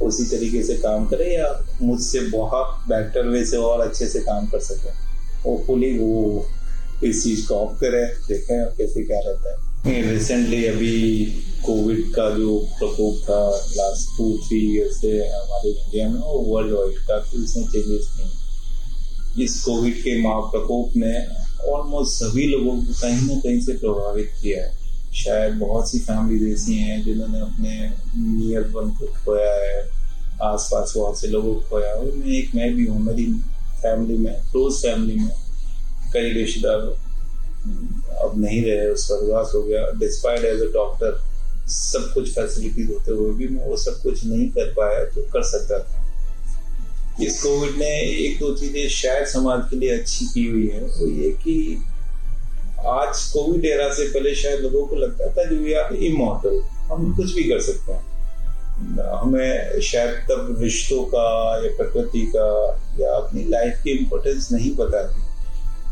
उसी 0.03 0.25
तरीके 0.25 0.63
से 0.63 0.75
काम 0.75 1.07
करे 1.07 1.35
या 1.35 1.65
मुझसे 1.83 2.21
बहुत 2.21 2.89
बेटर 2.89 3.29
वे 3.29 3.45
से 3.45 3.57
और 3.57 3.81
अच्छे 3.81 4.07
से 4.07 4.21
काम 4.21 4.47
कर 4.47 4.59
सके। 4.59 4.89
होपफुली 5.49 5.99
वो 5.99 6.47
इस 7.05 7.25
चीज़ 7.25 7.49
को 7.49 7.55
ऑफ़ 7.55 7.79
करे, 7.79 8.05
देखें 8.29 8.67
कैसे 8.67 9.03
क्या 9.03 9.19
रहता 9.19 9.51
है। 9.51 10.03
रिसेंटली 10.13 10.65
अभी 10.67 11.25
कोविड 11.67 12.11
का 12.15 12.29
जो 12.31 12.59
प्रकोप 12.79 13.17
था 13.25 13.41
लास्ट 13.77 14.17
टू 14.17 14.27
थ्री 14.47 14.59
ईयर 14.75 14.93
से 14.93 15.11
हमारे 15.29 15.71
इंडिया 15.71 16.09
में 16.09 16.21
और 16.21 16.45
वर्ल्ड 16.47 16.73
वाइड 16.73 16.99
काफ़ी 17.09 17.43
उसमें 17.45 17.65
चेंजेस 17.65 18.09
नहीं। 18.19 19.45
इस 19.45 19.61
कोविड 19.65 19.97
के 19.97 20.21
महा 20.23 20.41
प्रकोप 20.51 20.97
ने 20.97 21.15
ऑलमोस्ट 21.71 22.13
सभी 22.15 22.47
लोगों 22.47 22.77
को 22.77 22.93
कहीं 23.01 23.27
ना 23.29 23.41
कहीं 23.41 23.61
से 23.61 23.73
प्रभावित 23.79 24.33
किया 24.43 24.63
है। 24.63 24.79
शायद 25.15 25.55
बहुत 25.55 25.91
सी 25.91 25.99
फैमिली 25.99 26.53
ऐसी 26.53 26.77
हैं 26.79 27.03
जिन्होंने 27.05 27.41
अपने 27.41 27.79
नियर 28.17 28.67
वन 28.75 28.91
को 28.91 29.07
खोया 29.25 29.53
है, 29.55 29.81
आसपास 30.43 30.93
बहुत 30.97 31.21
से 31.21 31.29
लोगों 31.29 31.55
को 31.55 31.61
खोया 31.71 31.89
है। 31.89 31.97
उनमें 32.01 32.27
एक 32.39 32.55
मैं 32.55 32.75
भी 32.75 32.87
हूँ, 32.87 33.01
मेरी 33.01 33.27
फैमिली 33.83 34.19
में 34.19 34.35
क्लोज 34.53 34.83
फैमिली 34.83 35.15
में 35.15 35.31
कई 36.13 36.33
रिश्तेदार 36.33 36.81
अब 38.25 38.33
नहीं 38.37 38.63
रहे 38.65 38.91
उस 38.91 39.07
स्वर्गवास 39.07 39.53
हो 39.55 39.63
गया। 39.63 39.91
डिस्पाइट 39.99 40.45
एज 40.45 40.61
अ 40.61 40.73
डॉक्टर 40.75 41.19
सब 41.71 42.11
कुछ 42.15 42.29
फैसिलिटीज़ 42.31 42.91
होते 42.93 43.13
हुए 43.13 43.33
भी 43.35 43.49
मैं 43.49 43.67
वो 43.67 43.77
सब 43.77 44.01
कुछ 44.03 44.25
नहीं 44.25 44.49
कर 44.51 44.73
पाया 44.77 45.05
तो 45.05 45.23
कर 45.33 45.43
सकता 45.43 45.79
था। 45.79 47.23
इस 47.23 47.43
कोविड 47.43 47.77
ने 47.79 47.91
एक 48.01 48.39
दो 48.41 48.55
चीज़ें 48.57 48.89
शायद 48.89 49.27
समाज 49.27 49.63
के 49.71 49.77
लिए 49.77 49.99
अच्छी 49.99 50.27
की 50.27 50.45
हुई 50.47 50.67
है। 50.69 50.81
वो 50.81 51.07
ये 51.07 51.31
कि 51.43 51.55
आज 52.89 53.23
कोविड 53.33 53.65
एरा 53.67 53.89
से 53.95 54.07
पहले 54.09 54.35
शायद 54.35 54.61
लोगों 54.61 54.87
को 54.87 54.97
लगता 54.97 55.29
था 55.29 55.45
कि 55.49 55.57
वी 55.57 55.73
आर 55.73 55.95
इमोटल 55.95 56.61
हम 56.93 57.13
कुछ 57.17 57.35
भी 57.35 57.43
कर 57.45 57.61
सकते 57.63 57.93
हैं। 57.93 58.09
हमें 59.15 59.81
शायद 59.83 60.15
तब 60.31 60.57
रिश्तों 60.61 61.03
का 61.05 61.27
या 61.65 61.71
प्रकृति 61.77 62.25
का 62.37 62.49
या 63.01 63.11
अपनी 63.17 63.45
लाइफ 63.49 63.81
की 63.85 63.91
इम्पोर्टेंस 63.91 64.49
नहीं 64.53 64.75
पता 64.77 65.03
थी। 65.09 65.29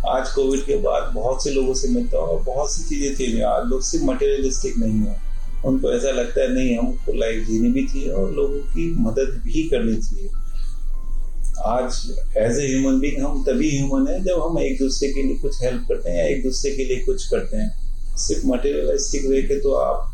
आज 0.09 0.31
कोविड 0.31 0.61
के 0.61 0.77
बाद 0.83 1.13
बहुत 1.15 1.45
से 1.45 1.51
लोगों 1.51 1.75
से 1.75 1.89
मिलता 1.89 2.19
हूँ 2.19 2.29
और 2.29 2.43
बहुत 2.43 2.73
सी 2.73 2.85
चीज़ें 2.85 3.15
थी। 3.17 3.41
आज 3.43 3.67
लोग 3.67 3.83
सिर्फ़ 3.83 4.05
मटेरियलिस्टिक 4.05 4.77
नहीं 4.79 5.01
है। 5.01 5.28
उनको 5.67 5.93
ऐसा 5.93 6.11
लगता 6.11 6.41
है, 6.41 6.53
नहीं, 6.55 6.77
हमको 6.79 7.13
लाइफ 7.15 7.47
जीनी 7.47 7.69
भी 7.71 7.87
चाहिए 7.87 8.11
और 8.11 8.31
लोगों 8.35 8.59
की 8.75 8.91
मदद 9.01 9.41
भी 9.45 9.63
करनी 9.69 9.95
चाहिए। 9.97 10.29
आज 11.67 11.97
एज 12.39 12.59
ए 12.59 12.67
ह्यूमन 12.67 12.99
बींग 13.01 13.19
हम 13.23 13.43
तभी 13.45 13.71
ह्यूमन 13.71 14.07
है 14.09 14.23
जब 14.25 14.43
हम 14.43 14.59
एक 14.61 14.79
दूसरे 14.79 15.09
के 15.13 15.23
लिए 15.23 15.37
कुछ 15.37 15.63
हेल्प 15.63 15.87
करते 15.89 16.11
हैं 16.11 16.17
या 16.19 16.27
एक 16.27 16.43
दूसरे 16.43 16.71
के 16.73 16.85
लिए 16.85 17.05
कुछ 17.05 17.27
करते 17.29 17.57
हैं। 17.57 18.17
सिर्फ़ 18.19 18.47
मटेरियलिस्टिक 18.47 19.27
वे 19.27 19.43
के 19.43 19.61
तो 19.61 19.73
आप 19.75 20.13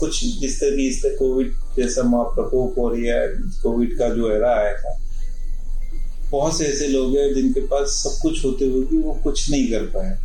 कुछ 0.00 0.20
जिस 0.40 0.60
तरह 0.60 0.82
इस 0.82 1.02
तरह 1.02 1.16
कोविड 1.18 1.52
जैसा 1.76 2.02
प्रकोप 2.34 2.78
हो 2.78 2.88
रही 2.88 3.06
है 3.06 3.26
कोविड 3.62 3.96
का 3.98 4.08
जो 4.08 4.30
एरा 4.32 4.50
आया 4.54 4.72
था, 4.74 4.98
बहुत 6.30 6.56
से 6.58 6.64
ऐसे 6.64 6.88
लोग 6.88 7.16
हैं 7.16 7.32
जिनके 7.34 7.60
पास 7.66 7.88
सब 8.02 8.18
कुछ 8.22 8.44
होते 8.44 8.64
हुए 8.64 8.84
भी 8.86 8.98
वो 8.98 9.12
कुछ 9.24 9.50
नहीं 9.50 9.68
कर 9.70 9.84
पाए। 9.94 10.16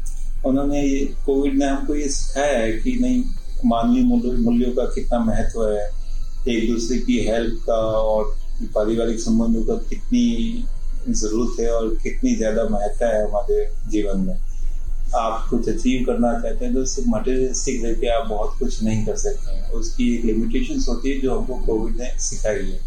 उन्होंने 0.46 0.82
ये 0.82 1.00
कोविड 1.26 1.58
ने 1.58 1.66
हमको 1.66 1.96
ये 1.96 2.10
सिखाया 2.10 2.58
है 2.60 2.72
कि 2.74 2.98
नहीं 3.02 3.24
मानवीय 3.66 4.04
मूल्यों 4.04 4.72
का 4.72 4.86
कितना 4.86 5.20
महत्व 5.20 5.68
है? 5.70 5.90
एक 6.50 6.70
दूसरे 6.72 6.98
की 6.98 7.20
हेल्प 7.26 7.60
का 7.66 7.80
और 8.04 8.36
पारिवारिक 8.76 9.20
संबंधों 9.20 9.64
का 9.64 9.76
कितनी 9.90 10.66
ज़रूरत 11.10 11.60
है 11.60 11.70
और 11.72 11.88
कितनी 12.04 12.36
ज़्यादा 12.36 12.64
महत्व 12.70 13.06
है 13.06 13.24
हमारे 13.24 13.66
जीवन 13.90 14.20
में? 14.20 14.36
आप 15.16 15.48
कुछ 15.50 15.70
अचीव 15.70 16.06
करना 16.06 16.34
चाहते 16.34 16.66
हैं 16.66 16.74
तो 16.74 16.86
सिर्फ़ 16.86 17.10
मटेरियलिस्टिक 17.10 17.84
रहकर 17.86 18.12
आप 18.12 18.28
बहुत 18.28 18.56
कुछ 18.60 18.82
नहीं 18.84 19.06
कर 19.06 19.16
सकते 19.18 19.56
हैं। 19.56 19.70
उसकी 19.80 20.14
एक 20.16 20.26
लिमिटेशन 20.26 20.84
होती 20.88 21.12
है 21.12 21.20
जो 21.22 21.40
हमको 21.40 21.56
कोविड 21.66 21.96
ने 22.02 22.10
सिखाई 22.20 22.66
है। 22.66 22.80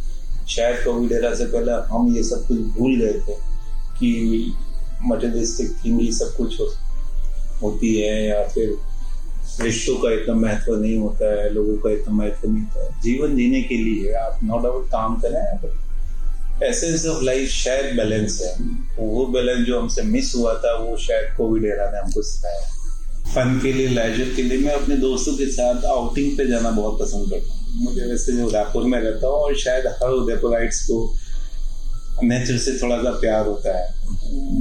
शायद 0.49 0.85
कोविड 0.85 1.13
एरा 1.13 1.35
से 1.35 1.45
पहले 1.47 1.73
हम 1.91 2.15
ये 2.17 2.23
सब 2.23 2.47
कुछ 2.47 2.59
भूल 2.79 2.97
गए 3.01 3.21
थे 3.21 3.35
कि 3.99 4.53
मटेरियलिस्टिक 5.03 5.75
थिंग 5.85 6.01
ही 6.01 6.13
सब 6.13 6.35
कुछ 6.37 6.61
हो, 6.61 6.67
होती 7.63 7.95
है 8.01 8.27
या 8.27 8.43
फिर 8.49 8.77
रिश्तों 9.61 9.95
का 9.97 10.11
इतना 10.13 10.35
महत्व 10.35 10.75
नहीं 10.75 10.97
होता 10.99 11.27
है, 11.33 11.49
लोगों 11.51 11.77
का 11.79 11.91
इतना 11.91 12.15
महत्व 12.15 12.49
नहीं 12.49 12.63
होता 12.63 12.85
है। 12.85 13.01
जीवन 13.03 13.37
जीने 13.37 13.63
के 13.63 13.77
लिए 13.77 14.13
आप 14.13 14.41
नो 14.45 14.59
डाउट 14.59 14.87
काम 14.87 15.17
करें 15.21 15.43
एसेंस 16.63 17.07
ऑफ़ 17.07 17.23
लाइफ 17.25 17.49
शायद 17.51 17.97
बैलेंस 17.97 18.41
है। 18.43 18.53
वो 18.99 19.27
बैलेंस 19.27 19.67
जो 19.67 19.81
हमसे 19.81 20.03
मिस 20.03 20.35
हुआ 20.35 20.55
था, 20.55 20.75
वो 20.77 20.97
शायद 20.97 21.35
कोविड 21.37 21.65
एरा 21.65 21.91
ने 21.91 21.99
हमको 21.99 22.23
सिखाया। 22.23 22.61
फन 23.35 23.59
के 23.63 23.73
लिए 23.73 23.89
लेजर 23.89 24.35
के 24.37 24.43
लिए 24.43 24.59
मैं 24.59 24.73
अपने 24.73 24.97
दोस्तों 24.97 25.33
के 25.33 25.47
साथ 25.47 25.85
आउटिंग 25.85 26.37
पे 26.39 26.47
जाना 26.47 26.71
बहुत 26.71 27.01
पसंद 27.01 27.31
करता 27.31 27.55
हूँ। 27.55 27.85
मुझे 27.85 28.07
वैसे 28.07 28.33
जो 28.33 28.47
उदयपुर 28.47 28.85
में 28.85 28.99
रहता 29.01 29.27
हूँ 29.27 29.37
और 29.37 29.55
शायद 29.59 29.87
हर 29.87 30.11
उदयपुराइट्स 30.11 30.85
को 30.87 30.99
नेचर 32.23 32.59
से 32.59 32.79
थोड़ा 32.83 32.97
सा 32.97 33.11
प्यार 33.11 33.47
होता 33.47 33.79
है। 33.79 34.14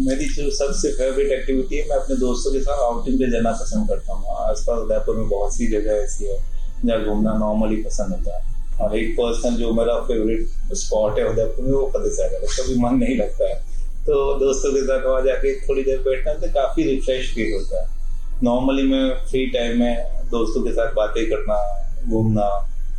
मेरी 0.03 0.25
जो 0.25 0.49
सबसे 0.51 0.91
फेवरेट 0.91 1.31
एक्टिविटी 1.31 1.75
है, 1.75 1.87
मैं 1.89 1.95
अपने 1.95 2.15
दोस्तों 2.15 2.51
के 2.51 2.59
साथ 2.59 2.79
आउटिंग 2.83 3.19
पे 3.19 3.29
जाना 3.31 3.51
पसंद 3.51 3.89
करता 3.89 4.13
हूँ। 4.13 4.35
आसपास 4.39 4.79
उदयपुर 4.79 5.15
में 5.15 5.29
बहुत 5.29 5.55
सी 5.55 5.67
जगह 5.67 5.91
ऐसी 5.93 6.25
है, 6.25 6.37
जहाँ 6.85 7.05
घूमना 7.05 7.33
नॉर्मली 7.37 7.75
पसंद 7.83 8.13
होता 8.13 8.37
है। 8.37 8.51
और 8.81 8.95
एक 8.97 9.13
पर्सन 9.13 9.55
जो 9.55 9.71
मेरा 9.73 9.99
फेवरेट 10.01 10.73
स्पॉट 10.73 11.19
है 11.19 11.27
उदयपुर 11.29 11.65
में, 11.65 11.71
वो 11.71 11.85
फतेह 11.95 12.11
सागर 12.11 12.41
है 12.41 12.49
कभी 12.57 12.75
मन 12.79 12.95
नहीं 12.95 13.17
लगता 13.17 13.49
है। 13.49 13.55
तो 14.05 14.33
दोस्तों 14.39 14.71
के 14.73 14.81
साथ 14.81 15.05
वहाँ 15.05 15.21
जाके 15.21 15.55
थोड़ी 15.59 15.83
देर 15.83 15.99
बैठना 15.99 16.33
तो 16.33 16.47
काफ़ी 16.53 16.83
रिफ्रेश 16.83 17.33
फील 17.35 17.53
होता 17.53 17.81
है। 17.81 17.87
नॉर्मली 18.43 18.83
मैं 18.83 19.05
फ्री 19.29 19.45
टाइम 19.47 19.79
में 19.79 20.05
दोस्तों 20.31 20.63
के 20.63 20.71
साथ 20.71 20.93
बातें 20.93 21.25
करना, 21.25 21.57
घूमना 22.09 22.49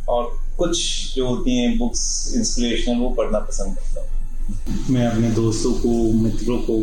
और 0.09 0.31
कुछ 0.57 0.77
जो 1.15 1.27
होती 1.27 1.57
हैं 1.57 1.77
बुक्स 1.77 2.33
इंस्पिरेशनल 2.35 2.97
वो 2.97 3.09
पढ़ना 3.09 3.39
पसंद 3.39 3.75
करता 3.75 4.01
हूँ। 4.01 4.14
मैं 4.45 5.05
अपने 5.07 5.29
दोस्तों 5.31 5.71
को 5.73 5.91
मित्रों 6.13 6.57
को 6.69 6.75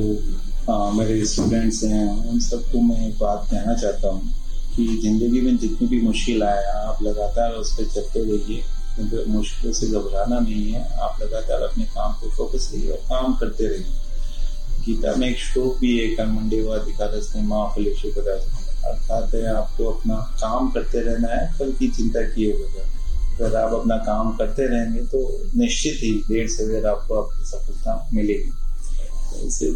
आ, 0.72 0.90
मेरे 0.92 1.25
स्टूडेंट्स 1.25 1.83
हैं 1.85 2.31
उन 2.31 2.40
सबको 2.40 2.81
मैं 2.81 3.09
एक 3.09 3.18
बात 3.18 3.46
कहना 3.51 3.75
चाहता 3.75 4.09
हूँ 4.09 4.33
कि 4.77 4.87
ज़िंदगी 5.03 5.40
में 5.40 5.59
जितनी 5.59 5.88
भी 5.88 6.01
मुश्किल 6.01 6.42
आए 6.42 6.64
आप 6.64 7.03
लगातार 7.03 7.53
उस 7.53 7.72
पर 7.72 7.85
चलते 7.85 8.20
रहिए 8.20 8.62
क्योंकि 8.94 9.31
मुश्किलों 9.31 9.72
से 9.72 9.87
घबराना 9.87 10.40
नहीं 10.40 10.72
है 10.72 10.83
आप 10.98 11.22
लगातार 11.22 11.62
अपने 11.62 11.85
काम 11.85 12.12
पे 12.12 12.31
फोकस 12.31 12.70
रहिए 12.75 12.90
और 12.90 12.98
काम 13.09 13.35
करते 13.35 13.66
रहिए। 13.66 14.85
गीता 14.87 15.14
में 15.16 15.29
एक 15.29 15.38
श्लोक 15.38 15.79
भी 15.81 15.96
है 15.98 16.09
कर्मंडे 16.16 16.62
व 16.62 16.79
अधिकार 16.79 17.20
माँ 17.42 17.66
फलेश 17.77 18.05
अर्थात 18.07 19.35
है 19.35 19.46
आपको 19.55 19.85
अपना 19.85 20.16
काम 20.40 20.70
करते 20.70 21.01
रहना 21.01 21.29
है 21.29 21.53
फल 21.59 21.72
की 21.72 21.88
चिंता 21.88 22.22
किए 22.22 22.53
बगैर। 22.53 23.02
अगर 23.35 23.57
आप 23.57 23.73
अपना 23.73 23.97
काम 24.07 24.33
करते 24.37 24.66
रहेंगे 24.66 25.01
तो 25.07 25.21
निश्चित 25.57 25.99
ही 26.03 26.12
देर 26.29 26.49
से 26.49 26.66
देर 26.68 26.87
आपको 26.87 27.21
आपकी 27.23 27.45
सफलता 27.45 28.09
मिलेगी। 28.14 29.47
इसे 29.47 29.66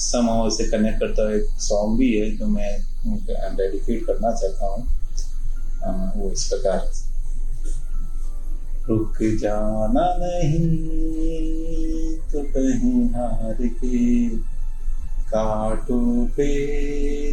समाओ 0.00 0.48
से 0.50 0.64
कनेक्ट 0.70 1.00
करता 1.00 1.30
एक 1.34 1.46
सॉन्ग 1.60 1.98
भी 1.98 2.08
है 2.16 2.30
जो 2.36 2.46
मैं 2.46 2.70
डेडिकेट 3.56 4.06
करना 4.06 4.32
चाहता 4.32 4.66
हूँ। 4.66 4.82
वो 6.16 6.30
इस 6.30 6.44
प्रकार 6.44 6.78
रुक 8.88 9.16
जाना 9.40 10.06
नहीं 10.18 10.58
तो 12.32 12.42
कहीं 12.52 13.04
हार 13.10 13.58
के 13.78 13.96
काटो 15.28 16.00
पे 16.36 16.50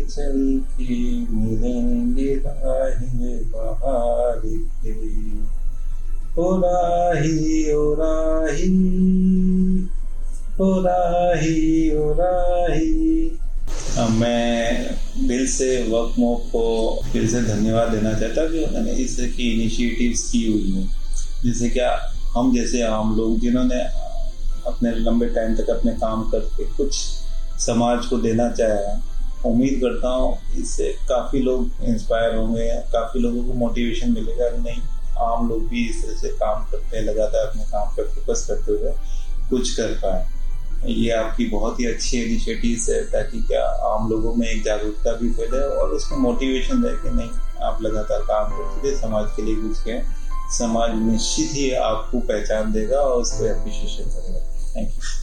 चल 0.07 0.37
के 0.75 0.95
मिलेंगे 1.31 2.33
राहें 2.45 3.43
बाहर 3.51 4.41
के। 4.45 4.93
ओ 6.37 6.45
राही 6.57 7.73
ओ 7.73 7.93
राही 7.93 8.69
ओ 10.61 10.69
राही 10.81 11.95
ओ 11.97 12.11
राही। 12.19 12.91
मैं 14.11 14.97
दिल 15.27 15.45
से 15.47 15.67
वर्क 15.83 16.15
मोप 16.19 16.41
को 16.51 16.65
दिल 17.13 17.27
से 17.27 17.41
धन्यवाद 17.43 17.89
देना 17.89 18.13
चाहता 18.13 18.41
हूँ 18.41 18.63
उन्होंने 18.63 18.91
इस 19.03 19.17
तरह 19.17 19.27
की 19.27 19.51
इनिशिएटिव्स 19.53 20.29
की 20.31 20.45
हुई 20.45 20.71
हैं। 20.71 20.87
जैसे 21.43 21.69
क्या 21.69 21.91
हम 22.35 22.53
जैसे 22.55 22.81
आम 22.83 23.15
लोग 23.17 23.39
जिन्होंने 23.39 23.81
अपने 24.67 24.91
लंबे 24.99 25.27
टाइम 25.35 25.55
तक 25.55 25.69
अपने 25.69 25.91
काम 26.01 26.23
करके 26.31 26.65
कुछ 26.77 27.01
समाज 27.65 28.05
को 28.05 28.17
देना 28.17 28.49
चाहे 28.51 29.01
उम्मीद 29.45 29.79
करता 29.81 30.09
हूँ 30.09 30.37
इससे 30.57 30.91
काफ़ी 31.09 31.39
लोग 31.41 31.83
इंस्पायर 31.83 32.35
होंगे, 32.35 32.67
काफ़ी 32.91 33.19
लोगों 33.19 33.43
को 33.43 33.53
मोटिवेशन 33.53 34.11
मिलेगा। 34.11 34.49
नहीं, 34.57 34.81
आम 35.21 35.49
लोग 35.49 35.67
भी 35.69 35.87
इस 35.89 36.01
तरह 36.03 36.15
से 36.17 36.29
काम 36.37 36.63
करते 36.71 36.97
हैं, 36.97 37.03
लगातार 37.05 37.47
अपने 37.47 37.63
काम 37.63 37.95
पर 37.95 38.07
फोकस 38.09 38.45
करते 38.47 38.71
हुए 38.71 38.93
कुछ 39.49 39.73
कर 39.75 39.93
पाए। 40.03 40.25
ये 40.85 41.09
आपकी 41.11 41.45
बहुत 41.49 41.79
ही 41.79 41.85
अच्छी 41.85 42.21
इनिशिएटिव 42.21 42.79
है, 42.89 43.01
ताकि 43.11 43.41
क्या 43.41 43.65
आम 43.89 44.09
लोगों 44.09 44.33
में 44.35 44.47
एक 44.47 44.63
जागरूकता 44.63 45.13
भी 45.13 45.31
फैले 45.31 45.59
और 45.75 45.91
उसमें 45.91 46.17
मोटिवेशन 46.19 46.83
रहे 46.83 46.95
कि 46.97 47.15
नहीं, 47.15 47.29
आप 47.63 47.81
लगातार 47.81 48.21
काम 48.21 48.51
करते 48.51 48.89
थे 48.89 48.95
समाज 48.97 49.27
के 49.35 49.41
लिए 49.41 49.55
कुछ 49.55 49.83
कहें। 49.83 50.03
समाज 50.57 50.95
निश्चित 51.01 51.51
ही 51.51 51.71
आपको 51.73 52.19
पहचान 52.21 52.71
देगा 52.71 52.97
और 52.97 53.21
उसको 53.21 53.45
अप्रिशिएशन 53.49 54.09
करेगा। 54.09 54.39
Thank 54.75 54.89
you 54.89 55.22